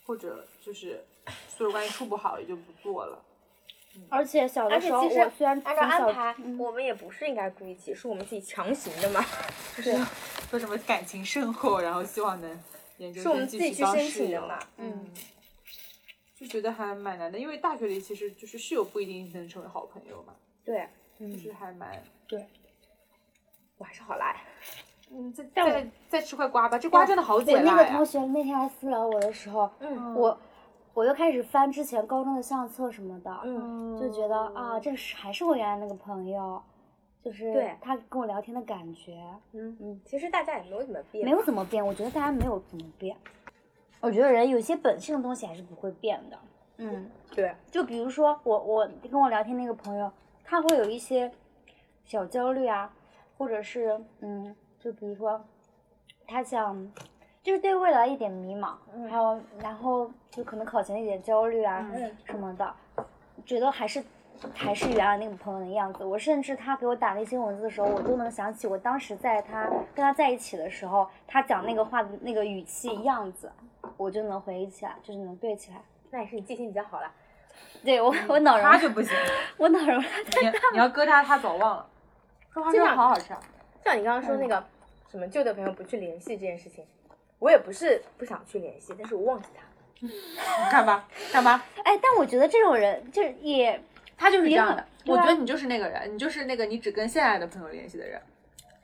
[0.05, 1.05] 或者就是
[1.47, 3.23] 宿舍关系处不好也就不做了。
[4.09, 9.23] 而且小的时候，我虽然按照安排，我们也不是应该住一起，是我们自己强行的嘛。
[9.77, 9.97] 就 是
[10.49, 12.59] 说什么感情深厚，然后希望能。
[13.13, 14.59] 是我们自己去申请的嘛？
[14.77, 15.05] 嗯，
[16.35, 20.33] 就觉得还蛮难的，因为大学里其实就是室友不一定能成为好朋友嘛。
[20.65, 20.87] 对，
[21.19, 22.45] 就是还蛮对。
[23.77, 24.41] 我还是好辣呀。
[25.11, 27.71] 嗯，再再再吃块瓜吧，这瓜真的好解辣呀。
[27.71, 30.37] 我那个同学那天来私聊我的时候，嗯，我
[30.93, 36.61] 我又开始翻之前高中的相册什么的，嗯，就觉得啊，这是还是我原来那个朋友。
[37.21, 39.77] 就是他跟我聊天的感觉，嗯。
[39.81, 43.15] 嗯，其实大家也没有怎么变，没有怎么变，我觉得大家没有怎么变。
[43.99, 46.39] 我觉得人有些本性的东西还是不会变的，
[46.77, 47.53] 嗯，对。
[47.69, 50.09] 就比如说我我跟我聊天那个朋友，
[50.45, 51.29] 他会有一些
[52.05, 52.93] 小焦虑啊，
[53.37, 55.43] 或者是嗯，就比如说
[56.25, 56.89] 他想
[57.43, 58.75] 就是对未来一点迷茫，
[59.09, 61.85] 还有然后就可能考前一点焦虑啊
[62.25, 62.73] 什么的，
[63.45, 64.01] 觉得还是。
[64.53, 73.51] 还是原来那个朋友的样子，我甚至他给我打那些文字的时候，我都能想起我当时在他跟他在一起的时候，他讲那个话的那个语气样子，
[73.97, 75.81] 我就能回忆起来，就是能对起来。
[76.11, 77.11] 那也是你记性比较好了。
[77.83, 79.13] 对我，我脑容他就不行，
[79.57, 80.05] 我脑容你
[80.73, 81.87] 你要搁他，他早忘了。
[82.53, 83.39] 说话真的好好笑。
[83.83, 84.63] 像你刚刚说那个
[85.09, 86.85] 什么旧的朋友不去联系这件事情，
[87.39, 89.63] 我也不是不想去联系，但是我忘记他。
[90.71, 91.63] 看吧，看吧？
[91.83, 93.81] 哎，但我觉得这种人就也。
[94.19, 98.21] 他就是这样的，我觉得你就是那个人，你就是那个你只跟现在的朋友联系的人，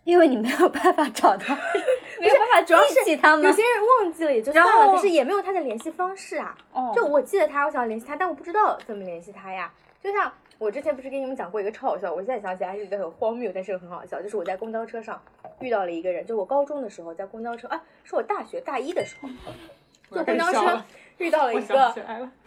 [0.05, 1.43] 因为你没有办法找到，
[2.19, 6.57] 没有办法，主要是他有些人忘记了也就算了，可是也没有他的联系方式啊。
[6.71, 9.71] 哦，就我记得他，我想联系他，但我不知道怎么联系他呀。
[10.01, 15.21] 就像我之前不是跟你们讲过一个超好笑，我现在想起来还是觉得很荒谬，但是又很好笑，就是我在公交车上
[15.59, 19.27] 遇到了一个人，就我高中的时候在公交车，啊，是我大学大一的时候
[20.09, 20.81] 坐公交车
[21.17, 21.95] 遇到了一个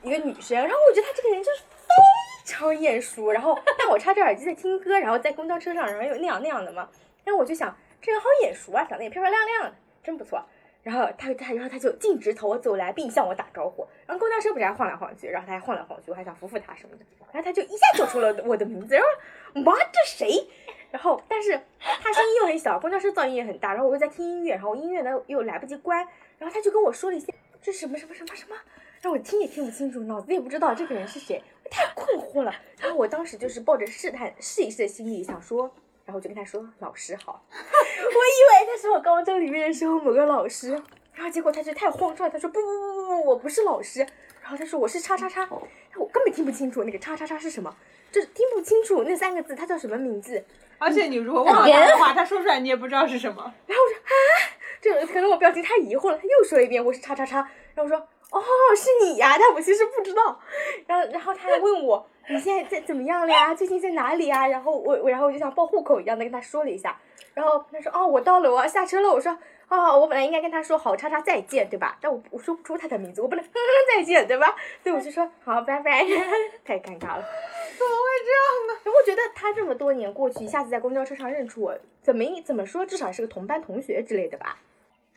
[0.03, 1.78] 一个女生，然后我觉得他这个人就是非。
[2.49, 6.89] 超眼熟，然后但我插着耳机在听歌，然后在公交车上，然后又那样那样的嘛，
[7.23, 10.43] 然后我就想这人好眼熟啊，长得也漂漂亮亮的，真不错。
[10.83, 13.87] 然后他他然后他就径直朝我走来，并向我打招呼。
[14.07, 17.05] 然后公交车不是还晃来晃去，然后他还晃来晃去，我还想扶扶他什么的。
[17.31, 20.49] 然后他就一下叫出了我的名字，然后妈这谁？
[20.91, 25.99] 然后但是他声音又很小，公交车噪音也很大，然后我又在听音乐，然后音乐呢又来不及关，
[26.39, 28.57] 然后他就跟我说了一些这什么什么什么什么，
[29.03, 31.43] 让我听也听不清楚，脑子也不知道这个人是谁。
[31.71, 35.63] 太困惑了，然后我当时就是抱着试探试一试的心理想说，
[36.05, 40.71] 然后我就跟他说老师好， 我以为他是我高中里面的时候某个老师，
[41.15, 44.01] 然后结果他就太慌张了，他说不不不不不，我不是老师，
[44.41, 45.49] 然后他说我是叉叉叉，
[45.97, 47.75] 我根本听不清楚那个叉叉叉是什么，
[48.11, 50.45] 就是听不清楚那三个字他叫什么名字，
[50.79, 54.13] 而且你如果忘了他的话，他说出来你也不知道是什么，然后我说啊，
[54.81, 57.37] 这可能我表情太疑惑了，他又说一遍我是叉叉叉，
[57.75, 58.09] 然后我说。
[58.31, 58.41] 哦，
[58.77, 59.37] 是你呀！
[59.39, 60.39] 但我其实不知道。
[60.87, 63.55] 然后，然后他还问我你现在在怎么样了呀？
[63.55, 64.47] 最近在哪里呀？
[64.49, 66.99] 然后我我然后我就像报户口一样的跟他说了一下。
[67.35, 69.09] 然后他说哦，我到了，我要下车了。
[69.09, 69.37] 我说
[69.69, 71.97] 哦，我本来应该跟他说好叉叉再见，对吧？
[72.01, 73.45] 但我我说不出他的名字，我不能
[73.97, 74.55] 再见，对吧？
[74.83, 76.05] 所以我就说好拜拜。
[76.65, 77.23] 太尴尬了，
[77.79, 78.75] 怎么会这样呢？
[78.85, 84.59] 我觉得他这么多年过去，一下子在公交车上认出我，怎么怎么说，至少是个同班同学之类的吧。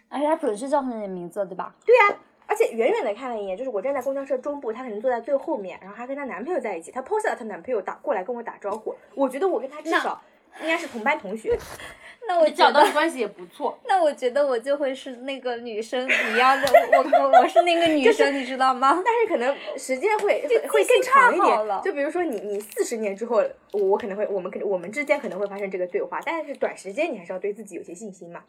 [0.09, 1.73] 而且他准是叫上你的名字，对吧？
[1.85, 2.19] 对呀、
[2.51, 10.21] 而且远远的看了一眼，就是我站在公交车中部，她可能坐在最后面，然后还跟她男朋友在一起，她抛下了她男朋友打过来跟我打招呼，我觉得我跟她至少
[10.61, 11.57] 应该是同班同学。
[12.27, 13.79] 那我觉找到的，关系也不错。
[13.87, 19.01] 那我觉得我就会是那个女生一样的，我我我是那个女生，你知道吗？
[19.03, 23.37] 但是可能时间会会更长一点，就比如说你你四十年之后，
[23.71, 28.43] 我我可能会我们可能我们之间可能会发生这个对话，但是短时间你还是要对自己有些信心嘛。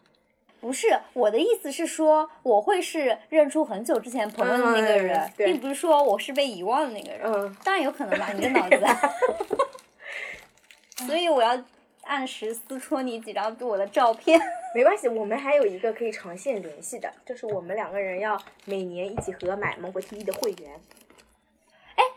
[0.62, 7.20] 不是，我的意思是说，我会是认出很久之前朋友的那个人，嗯并不是说我是被遗忘的那个人。
[7.24, 8.78] 嗯，当然有可能吧，你的 脑子。
[11.04, 11.60] 所以我要
[12.04, 14.40] 按时撕戳你几张我的照片。
[14.72, 20.70] 没关系，我们还有一个可以长线联系的，就是我们两个人要每年一起合买芒果 TV 的会员，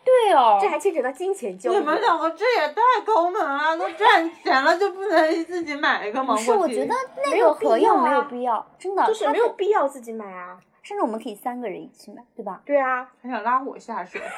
[0.04, 1.78] 对哦，这还牵扯到金钱交易。
[1.78, 6.95] 你们两个这也太抠门了，都赚钱了就不能自己买一个芒不是，我觉得
[7.26, 10.60] 那个合用没有必要啊必要，真的，就是没有必要自己买啊。
[10.84, 12.62] 甚至我们可以三个人一起买，对吧？
[12.63, 14.21] 对啊，还想拉我下水。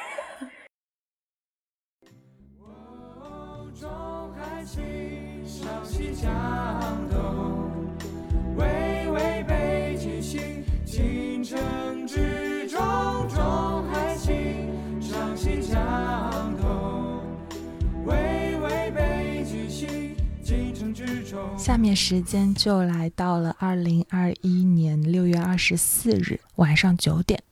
[21.56, 27.42] 下面时间就来到了二零二一年六月二十四日晚上九点。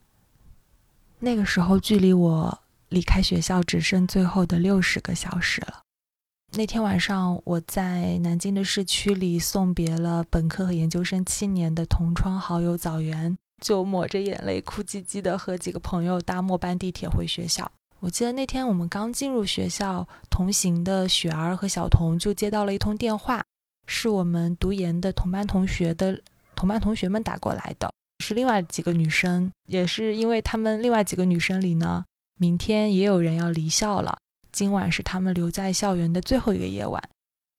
[1.19, 2.59] 那个时候，距离我
[2.89, 5.83] 离开学校只剩最后的六十个小时了。
[6.53, 17.71] 那天晚上，我在南京的市区里送别了本科和研究生七年的同窗好友枣园，就抹着眼泪、哭唧唧的和几个朋友搭末班地铁回学校。
[18.01, 23.45] 我记得那天我们刚进入学校，同行的雪儿和小童就接到了一通电话，
[23.87, 26.21] 是我们读研的同班同学的
[26.55, 32.05] 同班同学们打过来的，是另外几个女生，也是因为她们另外几个女生里呢，
[32.39, 34.19] 明天也有人要离校了，
[34.53, 37.03] 今晚是他们留在校园的最后一个夜晚，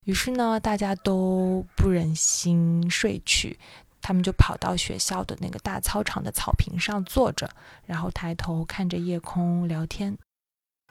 [0.05, 3.57] 于是呢，大家都不忍心睡去。
[3.99, 7.49] 他们就跑到学校的那个大操场的草坪上坐着，
[7.85, 10.17] 然后抬头看着夜空聊天。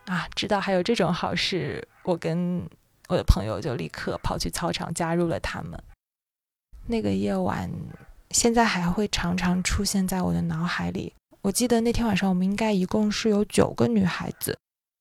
[0.04, 2.68] 啊，知道还有这种好事，我跟
[3.08, 5.82] 我的朋友就立刻跑去操场加入了他们。
[6.86, 7.70] 那个夜晚，
[8.30, 11.12] 现在还会常常出现在我的脑海里。
[11.42, 14.58] 我记得那天晚上，我们应该一共是有九个女孩子，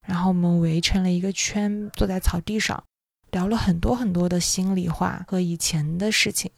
[0.07, 2.83] 然后我们围成了一个圈，坐在草地上，
[3.31, 6.51] 聊了很多很多的心里话和以前的事情。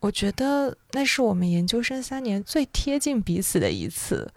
[0.00, 4.32] 我觉得那是我们研究生三年最贴近彼此的一次，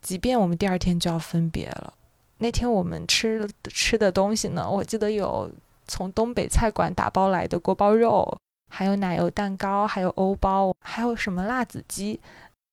[0.00, 1.94] 即便我们第二天就要分别了。
[2.38, 5.48] 那天我们吃吃的东西呢，我记得有
[5.86, 8.38] 从东北菜馆打包来的锅包肉，
[8.70, 12.20] 还有奶油蛋糕，还有欧包，还有什么辣子鸡。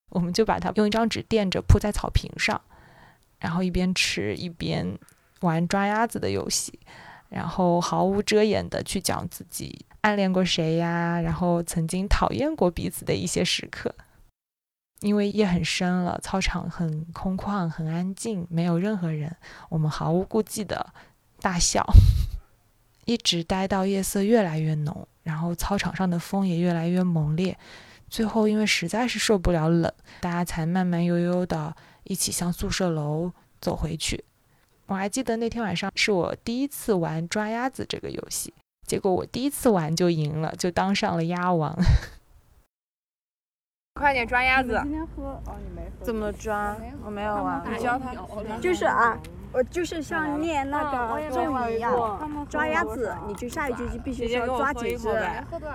[0.09, 2.59] 我们就把它用一张纸垫着铺在草坪上，
[3.39, 4.97] 然后一边吃一边
[5.39, 6.77] 玩抓鸭子的游戏，
[7.29, 13.95] 然后毫无遮掩的去讲自己暗恋过谁呀，然后曾经讨厌过彼此的一些时刻。
[14.99, 19.35] 因为夜很深了，操场很空旷、很安静，没有任何人，
[19.69, 20.93] 我们毫无顾忌的
[21.39, 21.83] 大笑，
[23.11, 27.57] 一直待到夜色越来越浓，然后操场上的风也越来越猛烈。
[28.09, 34.23] 最后，因为实在是受不了冷，大家才慢慢悠悠的一起向宿舍楼走回去。
[34.87, 38.53] 我还记得那天晚上是我第一次玩抓鸭子这个游戏，
[38.87, 41.77] 结果我第一次玩就赢了，就当上了鸭王。
[43.95, 44.79] 快点抓鸭子！
[44.83, 46.05] 今天喝哦，你没喝？
[46.05, 46.75] 怎么抓？
[47.05, 48.13] 我没有啊，你教他。
[48.59, 49.17] 就是啊，
[49.51, 55.09] 我就是像念那个咒语一样，抓鸭子，你就下一句就必须说抓几只，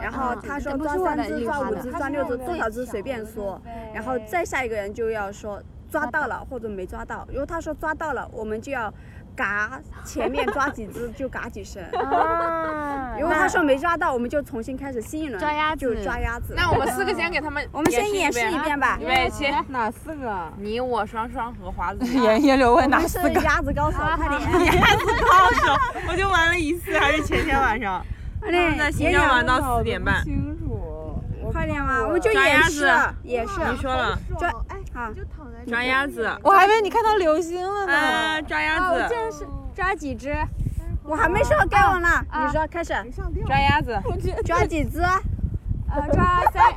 [0.01, 3.61] 然后他说抓三只、抓五只、抓六只，多少只随便说，
[3.93, 8.93] 然后再下一个人就要说抓到了或者没抓到，如果他说抓到了，我们就要。
[9.37, 11.83] 嘎前面抓几只就嘎几声，
[13.21, 16.55] 如果他说没抓到，我们就重新开始新一轮，抓鸭子就抓鸭子。
[16.57, 18.99] 那我们四个先给他们，我们先演示一遍吧。
[19.01, 20.53] 预备起，哪四个？
[20.59, 21.99] 你我双双和华子。
[22.19, 23.29] 严严刘问哪四个？
[23.43, 24.41] 鸭子高手，快点！
[24.41, 25.77] 鸭子高手，
[26.09, 28.03] 我就玩了一次，还是前天晚上。
[28.41, 28.79] 快点！
[28.79, 30.25] 在新疆玩到四点半。
[30.25, 31.23] 清楚。
[31.53, 32.93] 快点嘛，我们就演示，
[33.23, 33.61] 演示。
[33.71, 34.19] 你说了。
[34.39, 34.51] 抓，
[34.97, 35.13] 好。
[35.69, 37.95] 抓鸭子，我还以为你看到流星了呢。
[37.95, 40.35] 啊，抓鸭子，这是抓几只？
[41.05, 42.95] 我还没说该我呢，你说开始。
[43.47, 43.95] 抓鸭子，
[44.43, 45.03] 抓几只？
[45.89, 46.73] 呃，抓三，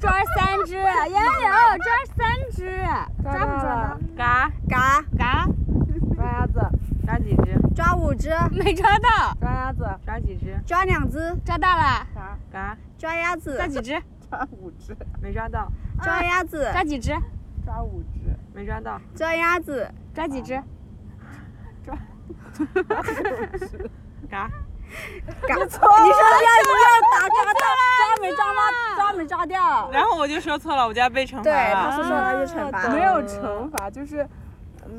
[0.00, 1.22] 抓三只，杨柳
[1.78, 2.82] 抓三只，
[3.22, 3.96] 抓不抓？
[4.16, 5.46] 嘎嘎嘎，
[6.16, 6.58] 抓鸭子，
[7.06, 7.56] 抓几只？
[7.74, 9.32] 抓五只，没抓到。
[9.38, 10.58] 抓鸭子，抓几只？
[10.66, 12.04] 抓两只，抓到了。
[12.14, 14.02] 嘎嘎，抓鸭子，抓几只？
[14.36, 15.66] 抓五只，没抓到，
[16.02, 17.10] 抓鸭子，抓几只？
[17.64, 18.18] 抓五只，
[18.52, 20.62] 没抓到，抓鸭子，抓几只？
[21.82, 21.94] 抓
[24.28, 24.50] 嘎，
[25.46, 27.60] 嘎，你说要不要打抓到？
[27.96, 28.60] 抓没抓吗？
[28.96, 29.90] 抓没抓掉？
[29.90, 31.90] 然后我就说错了，我就要被惩罚对，了。
[31.90, 34.28] 他说错了就惩罚，没有惩罚，就是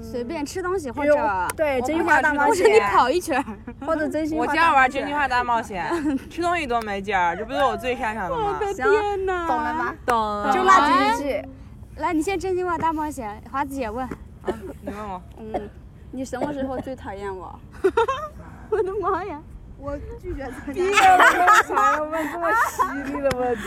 [0.02, 1.16] 随便吃东西或者
[1.56, 3.46] 对真心话大冒想吃东西或者你，跑一圈。
[3.86, 5.86] 或者真心话我就要玩真心话大冒险，
[6.30, 8.60] 吃东西多没劲儿，这不是我最擅长的吗？
[8.74, 9.48] 行，天哪！
[9.48, 9.96] 懂了吗？
[10.06, 11.44] 懂了就那几句。
[11.98, 14.08] 来，你先真心话大冒险，华子姐问。
[14.82, 15.70] 你问我，嗯，
[16.12, 17.60] 你什么时候最讨厌我？
[18.70, 19.42] 我的妈呀！
[19.80, 21.06] 我拒绝参你为啥
[21.96, 23.62] 要问这么犀利的问题？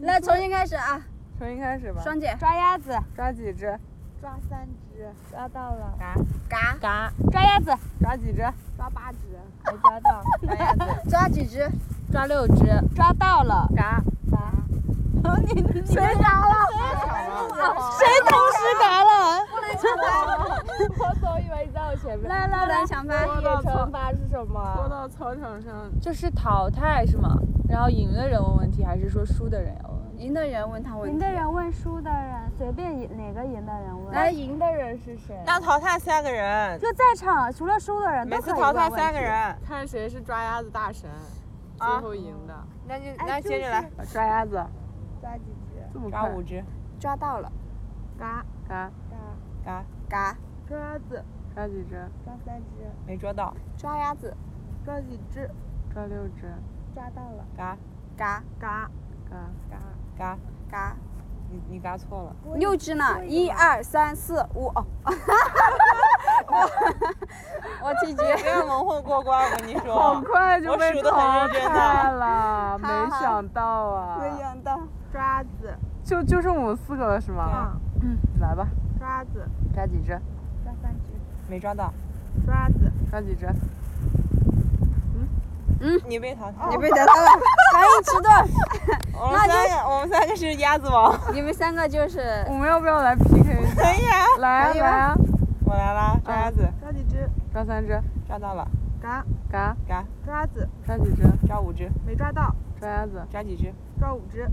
[0.00, 1.00] 来，重新开始啊！
[1.38, 2.00] 重新开始吧。
[2.02, 3.78] 双姐抓鸭子，抓几只？
[4.20, 5.94] 抓三只，抓到了。
[5.98, 6.14] 嘎
[6.48, 8.42] 嘎嘎，抓鸭子，抓几只？
[8.76, 9.18] 抓八只，
[9.64, 10.22] 没抓到。
[10.42, 11.70] 抓鸭子， 抓几只？
[12.10, 12.64] 抓六只。
[12.94, 13.68] 抓到了。
[13.76, 14.52] 嘎嘎。
[15.46, 16.54] 你你谁嘎了？
[17.98, 19.44] 谁同时嘎了？
[19.50, 20.04] 不能抢罚。
[20.98, 22.28] 我总以为你在我前面。
[22.28, 23.12] 来来不能抢罚。
[23.62, 24.74] 惩罚是什么？
[24.76, 27.36] 拖到操场上，就是淘汰是吗？
[27.68, 29.95] 然后赢的人问问题，还是说输的人要问？
[30.18, 31.14] 赢的人问他问题。
[31.14, 34.14] 赢的人问输的人，随便赢哪个赢的人问。
[34.14, 35.40] 来，赢的人是谁？
[35.46, 38.90] 那淘汰三个人，就在场除了输的人都每可以次淘汰。
[38.90, 41.10] 三个人，看谁是抓鸭子大神，
[41.76, 42.54] 最啊后赢的。
[42.86, 44.64] 那就哎那接着来，抓鸭子，
[45.20, 45.82] 抓几只？
[45.92, 46.20] 这么快？
[46.20, 46.64] 抓五只，
[46.98, 47.52] 抓到了。
[48.18, 48.90] 嘎嘎
[49.64, 50.36] 嘎嘎。
[50.68, 51.90] 抓鸭子，抓几只？
[52.24, 52.84] 抓三只。
[53.06, 54.34] 没抓到，抓鸭子。
[54.84, 55.48] 抓几只？
[55.92, 56.52] 抓六只。
[56.94, 57.44] 抓到了。
[57.56, 57.76] 嘎
[58.16, 58.90] 嘎嘎
[59.28, 59.36] 嘎
[59.70, 59.76] 嘎
[60.18, 60.36] 嘎，
[60.70, 60.96] 嘎。
[61.48, 63.24] 你你嘎错了，六只呢？
[63.24, 64.84] 一二三四五哦。
[67.80, 68.36] 我拒绝。
[68.36, 72.10] 不要蒙混过关，我跟你说，好快就被淘汰。
[72.10, 72.88] 了， 没
[73.20, 74.18] 想到啊！
[74.20, 74.80] 没想到。
[75.12, 77.78] 抓子，就就剩我们四个了是吗？
[78.02, 78.66] 嗯，来吧。
[78.98, 80.20] 抓子，抓几只？
[80.64, 81.12] 抓三只。
[81.48, 81.92] 没抓到，
[82.44, 83.46] 抓子，抓几只？
[86.08, 87.30] 你被淘汰，你被淘汰了，
[87.72, 88.32] 反应迟钝。
[89.18, 91.18] 我们三个，我们三个是鸭子王。
[91.32, 92.44] 你们三个就是。
[92.48, 93.44] 我们要不要来 PK？
[93.76, 95.14] 可以啊，来啊来啊！
[95.64, 97.28] 我来啦，抓鸭子，抓几只？
[97.52, 98.00] 抓三只。
[98.26, 98.66] 抓到了，
[99.00, 101.22] 嘎嘎嘎，抓子，抓几只？
[101.46, 102.54] 抓五只，没抓到。
[102.80, 103.72] 抓鸭子，抓几只？
[104.00, 104.48] 抓五只。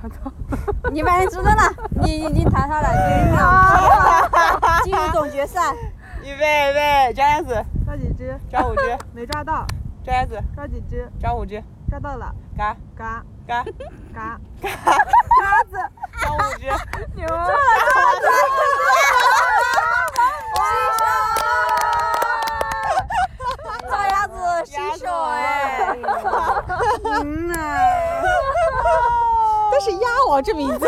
[0.00, 0.32] 抓到。
[0.90, 1.62] 你反应迟钝了，
[2.02, 5.74] 你已经淘汰了，你了，进入总决赛。
[6.22, 8.38] 预备备，抓鸭子，抓几只？
[8.50, 9.66] 抓五只，没抓到。
[10.04, 11.10] 抓鸭子，抓几只？
[11.20, 12.34] 抓五只，抓到了。
[12.56, 12.76] 嘎。
[12.96, 13.22] 嘎。
[13.46, 13.64] 嘎。
[14.14, 14.40] 嘎。
[14.62, 15.76] 嘎，鸭子，
[16.20, 16.66] 抓五只，
[17.14, 17.26] 牛！
[17.26, 17.44] 抓了，
[18.20, 18.30] 抓
[23.80, 24.34] 了，抓鸭子。
[24.64, 25.96] 新手哎，
[27.04, 27.54] 嗯呐。
[29.70, 30.86] 但是鸭王这名字，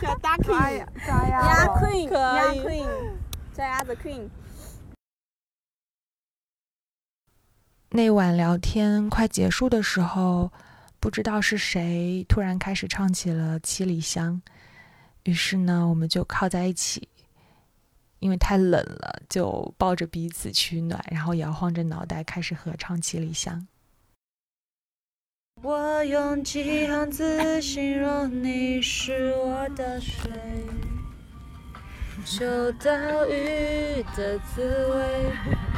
[0.00, 1.40] 叫大 king，抓鸭。
[1.78, 2.88] queen，鸭 queen，
[3.54, 3.94] 抓鸭子。
[3.96, 4.28] Queen。
[7.96, 10.50] 那晚聊天快结束的时候，
[10.98, 14.42] 不知道是谁突然开始唱起了《七里香》，
[15.22, 17.08] 于是呢，我们就靠在一起，
[18.18, 23.64] 因为太冷了，就抱着彼此取暖，然后摇晃着脑袋开始合唱《七里香》。
[25.62, 30.32] 我用几行字形容你是我的水，
[32.24, 32.90] 秋刀
[33.26, 35.30] 鱼的滋味，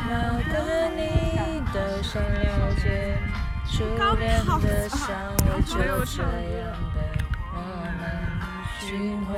[0.09, 0.13] 脑
[0.53, 0.55] 袋
[0.95, 3.19] 你都想了解，
[3.67, 3.83] 初
[4.15, 4.31] 恋
[4.63, 5.75] 的香味就
[6.05, 6.97] 这样被
[7.53, 7.55] 我
[7.99, 8.01] 们
[8.79, 8.87] 寻
[9.27, 9.29] 回。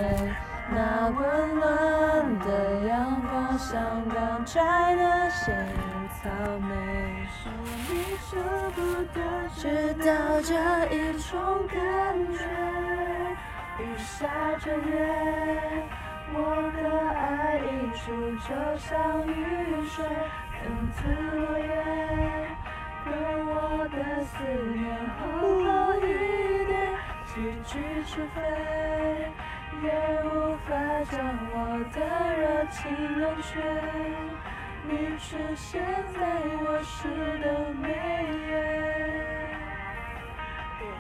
[0.71, 1.19] 那温
[1.55, 2.47] 暖的
[2.87, 5.67] 阳光像刚摘的鲜
[6.23, 6.29] 草
[6.61, 6.69] 莓，
[7.43, 7.51] 说
[7.89, 7.91] 你
[8.31, 8.37] 舍
[8.77, 8.79] 不
[9.15, 9.19] 得，
[9.57, 10.07] 知道
[10.43, 10.53] 这
[10.95, 11.79] 一种感
[12.37, 12.39] 觉。
[13.81, 14.29] 雨下
[14.59, 15.89] 着夜，
[16.35, 16.37] 我
[16.77, 16.79] 的
[17.11, 17.67] 爱溢
[17.97, 18.01] 出
[18.37, 18.89] 就像
[19.27, 19.31] 雨
[19.87, 20.05] 水，
[20.63, 20.97] 等次
[21.35, 21.67] 落叶，
[23.05, 23.07] 可
[23.47, 23.53] 我
[23.89, 24.33] 的思
[24.75, 24.79] 念
[25.19, 25.21] 厚
[25.65, 25.67] 厚
[25.99, 26.07] 一
[26.67, 26.71] 叠，
[27.27, 27.33] 几
[27.65, 27.71] 句
[28.05, 28.37] 是非。
[29.81, 29.87] 也
[30.25, 30.27] 无
[30.67, 30.75] 法
[31.09, 31.15] 将
[31.53, 31.57] 我
[31.95, 31.97] 的
[32.37, 32.77] 热情
[33.21, 33.49] 冷却，
[34.83, 35.81] 你出现
[36.13, 36.19] 在
[36.65, 36.97] 我诗
[37.39, 37.47] 的
[37.81, 37.87] 每
[38.49, 38.53] 页。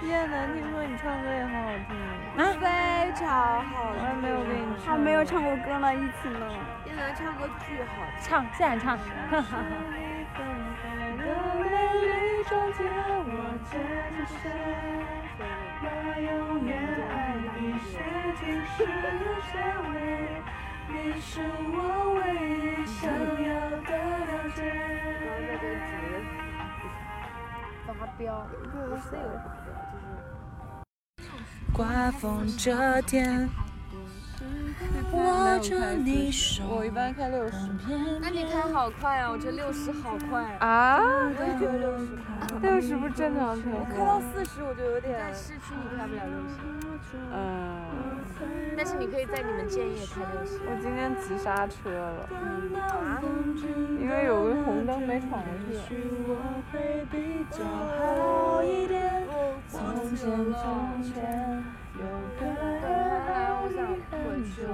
[0.00, 1.90] 叶楠听说你唱歌也很好听，
[2.38, 2.66] 啊，非
[3.14, 4.86] 常好我还没有给你唱。
[4.86, 6.46] 他没有唱过歌呢，一起呢。
[6.86, 8.22] 叶楠唱歌巨好听。
[8.22, 8.96] 唱，现在唱。
[8.96, 9.58] 哈哈哈。
[20.90, 23.90] 你是我唯一想要的
[24.26, 24.58] 了解。
[28.16, 29.24] 标，不是那个
[31.78, 33.48] 刮风这天，
[35.12, 37.56] 握着你手，我一般开六十。
[38.20, 39.30] 那你开好快啊！
[39.30, 41.00] 我这六十好快啊！
[41.02, 42.24] 我也觉得六十快。
[42.62, 43.70] 六十不是正常开？
[43.70, 45.18] 我开到四十我就有点。
[45.18, 46.56] 在市区你开不了六十。
[47.32, 47.36] 嗯。
[48.76, 50.60] 但是你可以在你们建业开六十。
[50.66, 52.28] 我今天急刹车了。
[52.78, 53.20] 啊？
[54.00, 55.48] 因为有个红灯没闯过
[55.88, 56.04] 去。
[59.68, 60.18] 从前
[60.54, 61.64] 从前
[61.98, 62.04] 有
[62.38, 62.42] 个
[63.60, 63.78] 我想
[64.22, 64.22] 回
[64.54, 64.70] 去了。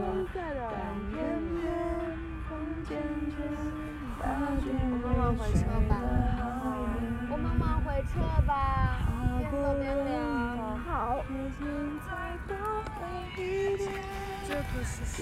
[4.10, 4.68] 我
[5.02, 5.58] 慢慢回车
[5.88, 5.92] 吧。
[7.30, 8.12] 我慢慢回车
[8.46, 8.50] 吧。
[9.40, 10.12] 边走边聊。
[10.86, 10.92] 好。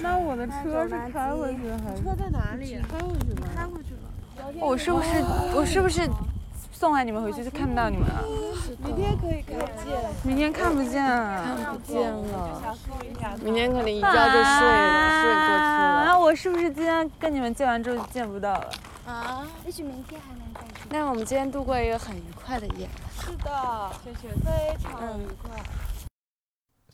[0.02, 2.02] 那我的车是开回去还是？
[2.02, 2.80] 车在哪里？
[2.90, 3.46] 开回去吗？
[3.54, 4.00] 开回去了。
[4.60, 5.08] 我是不是
[5.54, 6.00] 我是不是
[6.82, 8.24] 送完你们回去就看不到你们了？
[8.84, 9.96] 明天可以看见。
[10.24, 11.44] 明天看不见啊！
[11.64, 12.76] 看不见了。
[13.40, 16.02] 明天可能一觉就睡了，睡过去了。
[16.10, 18.70] 啊，我是不是今天跟你们见完之后就见不到了？
[19.06, 19.46] 啊？
[19.64, 20.88] 也许明天还能再见。
[20.90, 22.88] 那我们今天度过一个很愉快的夜。
[23.16, 25.62] 是的，非常愉快。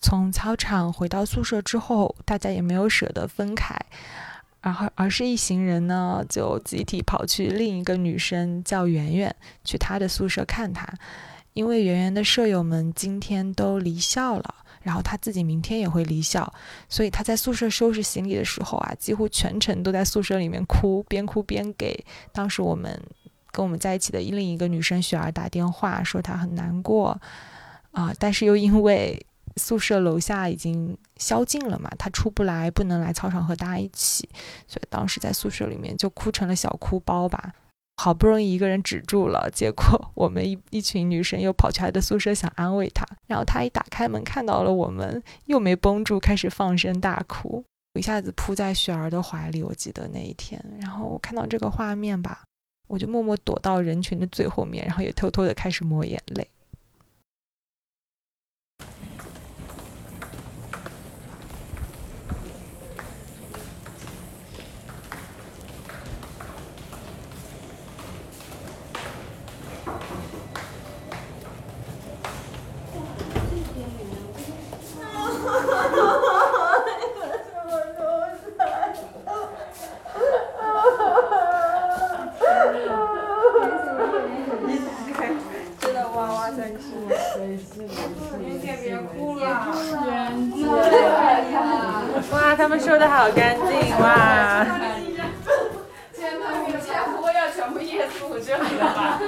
[0.03, 3.75] 从操场回到宿舍之后，大家也没有舍得分开，
[4.69, 10.87] 然后而是一行人呢就集体跑去另一个女生叫圆圆，去她的宿舍看她，
[11.55, 16.53] 因为圆圆的舍友们今天都离校了，然后她自己明天也会离校，
[16.87, 23.03] 所以她在宿舍收拾行李的时候啊，几乎全程都在宿舍里面哭，边哭边给当时我们
[23.51, 27.19] 跟我们在一起的另一个女生雪儿打电话，说她很难过，
[27.93, 29.25] 啊，但是又因为。
[29.59, 34.29] 宿舍楼下已经宵禁了嘛，他出不来，不能来操场和大家一起，
[34.67, 37.53] 所以当时在宿舍里面就哭成了小哭包吧。
[38.01, 49.65] 好不容易一个人止住了，结果我们一一群女生又跑去他的宿舍想安慰他，然后他一打开门看到了我们，又没绷住，开始放声大哭，一下子扑在雪儿的怀里。
[49.65, 52.45] 我记得那一天，然后我看到这个画面吧，
[52.87, 56.49] 我就默默躲到人群的最后面，然后也偷偷的开始抹眼泪。
[92.99, 93.67] 的好干净
[94.01, 94.65] 哇！
[96.13, 99.21] 天呐，我前夫要全部夜宿这里了吧？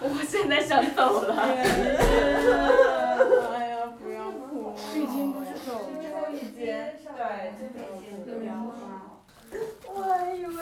[0.00, 1.34] 我现在想走了。
[3.54, 4.74] 哎呀，不要哭。
[4.94, 8.70] 已经不是走最后一间，对，最后一间就凉了。
[9.86, 10.52] 我还以为，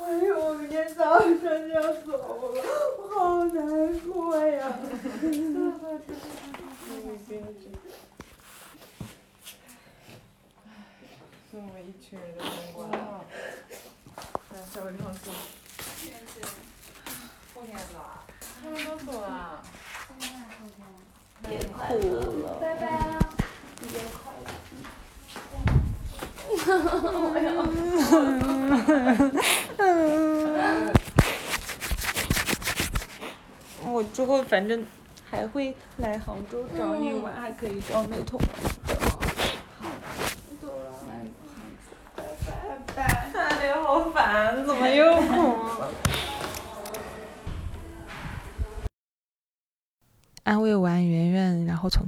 [0.14, 2.12] 以为我明天早上就要走
[2.54, 2.62] 了，
[2.98, 4.72] 我好难过呀。
[11.56, 12.90] 是我们一群人的灯光。
[12.90, 15.32] 来，找个地方坐。
[17.54, 18.26] 后天走啊？
[18.62, 19.64] 他们都走了。
[21.48, 21.80] 别哭
[22.42, 22.58] 了。
[22.60, 23.18] 拜拜啊！
[23.80, 24.44] 新年快乐。
[33.90, 34.84] 我之后反正
[35.30, 38.38] 还会来杭州找你玩，还可以找美瞳。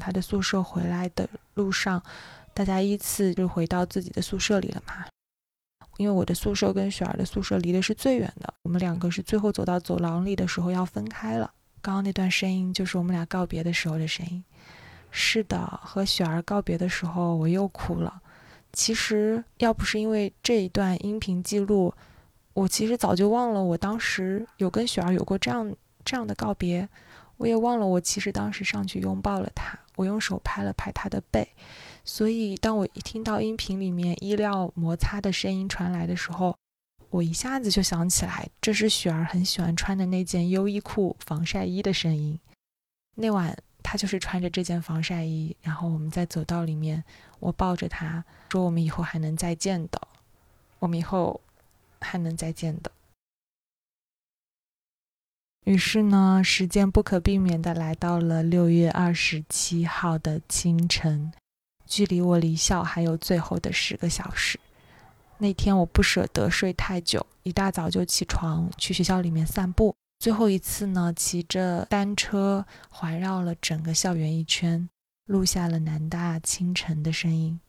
[0.09, 2.03] 他的宿舍回来的路上，
[2.55, 5.05] 大家依次就回到自己的宿舍里了嘛。
[5.99, 11.53] 因为我的宿舍跟雪儿的宿舍离的是最远的，我们两个是最后走到走廊里的时候要分开了。
[11.83, 14.43] 刚刚那段声音就是我们俩告别的时候的声音。
[15.11, 18.23] 是的，和雪儿告别的时候我又哭了。
[18.73, 21.93] 其实要不是因为这一段音频记录，
[22.55, 25.71] 我其实早就忘了我当时有跟雪儿有过这样
[26.03, 26.89] 这样的告别。
[27.37, 31.47] 我也忘了，我其实当时上去拥抱了她，我用手拍了拍他的背。
[32.05, 36.57] 所以，当我一听到音频里面衣料摩擦的声音传来的时候，
[37.11, 42.39] 我一下子就想起来，这是雪儿很喜欢穿的那件优衣库防晒衣的声音。
[43.17, 47.03] 那晚，她就是穿着这件防晒衣，然后我们在走道里面，
[47.41, 50.01] 我抱着她说：“我们以后还能再见的，
[50.79, 51.41] 我们以后
[52.01, 52.91] 还能再见的。”
[55.65, 61.33] 于是呢，时间不可避免的来到了六月二十七号的清晨，
[61.87, 64.59] 距离我离校还有最后的十个小时。
[65.37, 69.95] 那天我不舍得睡太久，一大早就起床去学校里面散步。
[70.19, 74.89] 最后一次呢，骑着单车环绕了整个校园一圈，
[75.27, 77.61] 录下了南大清晨的声音。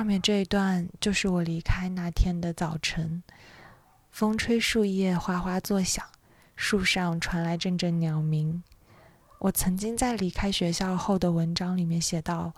[0.00, 3.22] 上面这一段就是我离开那天的早晨，
[4.10, 6.02] 风吹树叶哗哗作响，
[6.56, 8.62] 树上传来阵阵鸟鸣。
[9.40, 12.54] 我曾经在离开学校后的文章里面写到：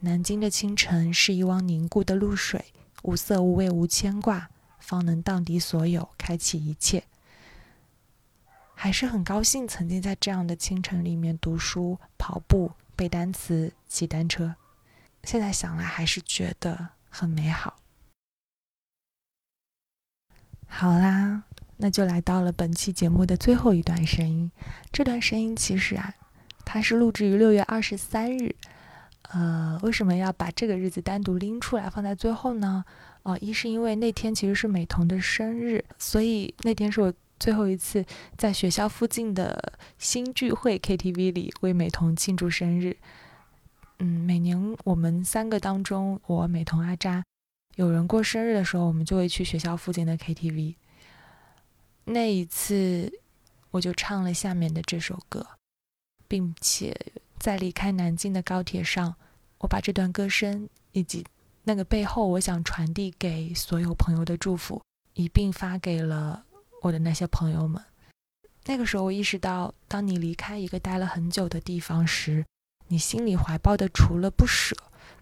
[0.00, 2.62] 南京的清晨是一汪凝固的露水，
[3.02, 7.04] 无色无味无牵挂，方能荡涤所有，开启一切。
[8.74, 14.56] 还是很高兴曾经在这样的清晨里面读书、跑步、背单词、骑单车。
[15.24, 17.76] 现在想来还是觉得很美好。
[20.66, 21.44] 好啦，
[21.76, 24.50] 那就来到了本期节目的最后一段声音。
[24.92, 26.14] 这段声音其实啊，
[26.64, 28.54] 它是录制于六月二十三日。
[29.30, 32.84] 呃，为什么要把这个日子单独拎出来放在最后呢？
[33.22, 38.04] 哦，一是因为那天其实是美瞳的生日，所以那天是我最后一次
[38.36, 42.96] 在学校附近的新聚会 KTV 里为美瞳庆祝生日。
[43.98, 47.24] 嗯，每年我们三个当中，我美瞳阿扎，
[47.76, 50.74] 有人过生日的时候，我们就会去学校附近的 KTV。
[52.04, 53.20] 那一次，
[53.70, 55.46] 我就唱了下面的这首歌，
[56.26, 56.94] 并且
[57.38, 59.14] 在离开南京的高铁上，
[59.58, 61.24] 我把这段歌声以及
[61.62, 64.82] 那个背后我想传递给所有朋友的祝福
[65.14, 66.44] 一并发给了
[66.82, 67.82] 我的那些朋友们。
[68.66, 72.44] 那个时候，我意识到，当你离开一个待了很久的地方时，
[72.88, 74.76] 你心里怀抱的除了不舍，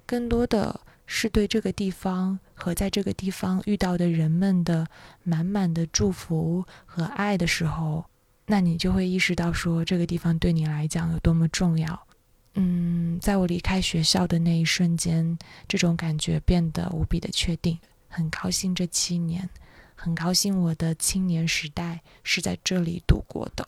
[0.04, 4.86] 更多的是对这个地方和在这个地方遇到的人们的
[5.22, 8.04] 满满的祝福和爱的时候，
[8.46, 12.06] 那你就会意识到说这个地方对你来讲有多么重要。
[12.54, 17.78] 嗯，在我离开学校的那一瞬间，这种感觉变得无比的确定。
[18.08, 19.48] 很高兴这七年，
[19.94, 23.66] 很高兴我的青年时代是在这里度过的。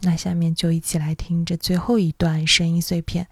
[0.00, 3.28] 那下面就一起来听这最后一段声音碎片。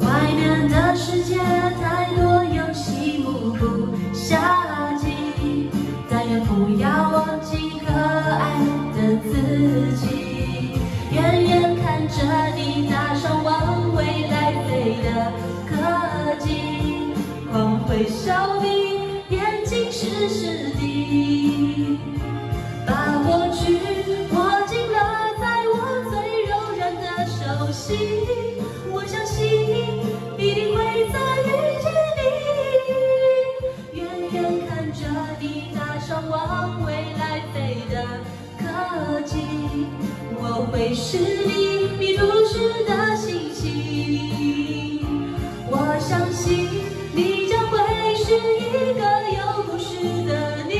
[0.00, 3.64] 外面的世界太多游戏目不
[4.12, 5.70] 暇接，
[6.10, 8.60] 但愿不要忘记可爱
[8.94, 10.04] 的自己。
[11.12, 12.16] 远远看着
[12.54, 15.32] 你搭上往未来飞的
[15.66, 15.74] 科
[16.44, 17.14] 技，
[17.50, 18.66] 光辉笑比
[19.34, 20.95] 眼睛湿湿的，
[41.16, 45.00] 是你迷路时的星星。
[45.70, 46.68] 我相信
[47.14, 47.74] 你将会
[48.14, 49.00] 是一个
[49.32, 49.88] 有故事
[50.26, 50.30] 的
[50.68, 50.72] 你，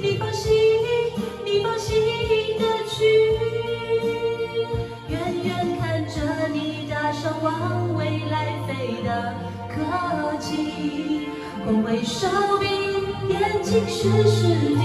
[0.00, 0.50] 你放心，
[1.44, 1.92] 你放心
[2.58, 2.96] 的去。
[5.08, 5.12] 远
[5.44, 9.34] 远看着你搭上往未来飞的
[9.68, 9.74] 科
[10.38, 11.28] 技，
[11.64, 12.26] 光辉手
[12.58, 12.66] 臂，
[13.28, 14.82] 眼睛湿湿的，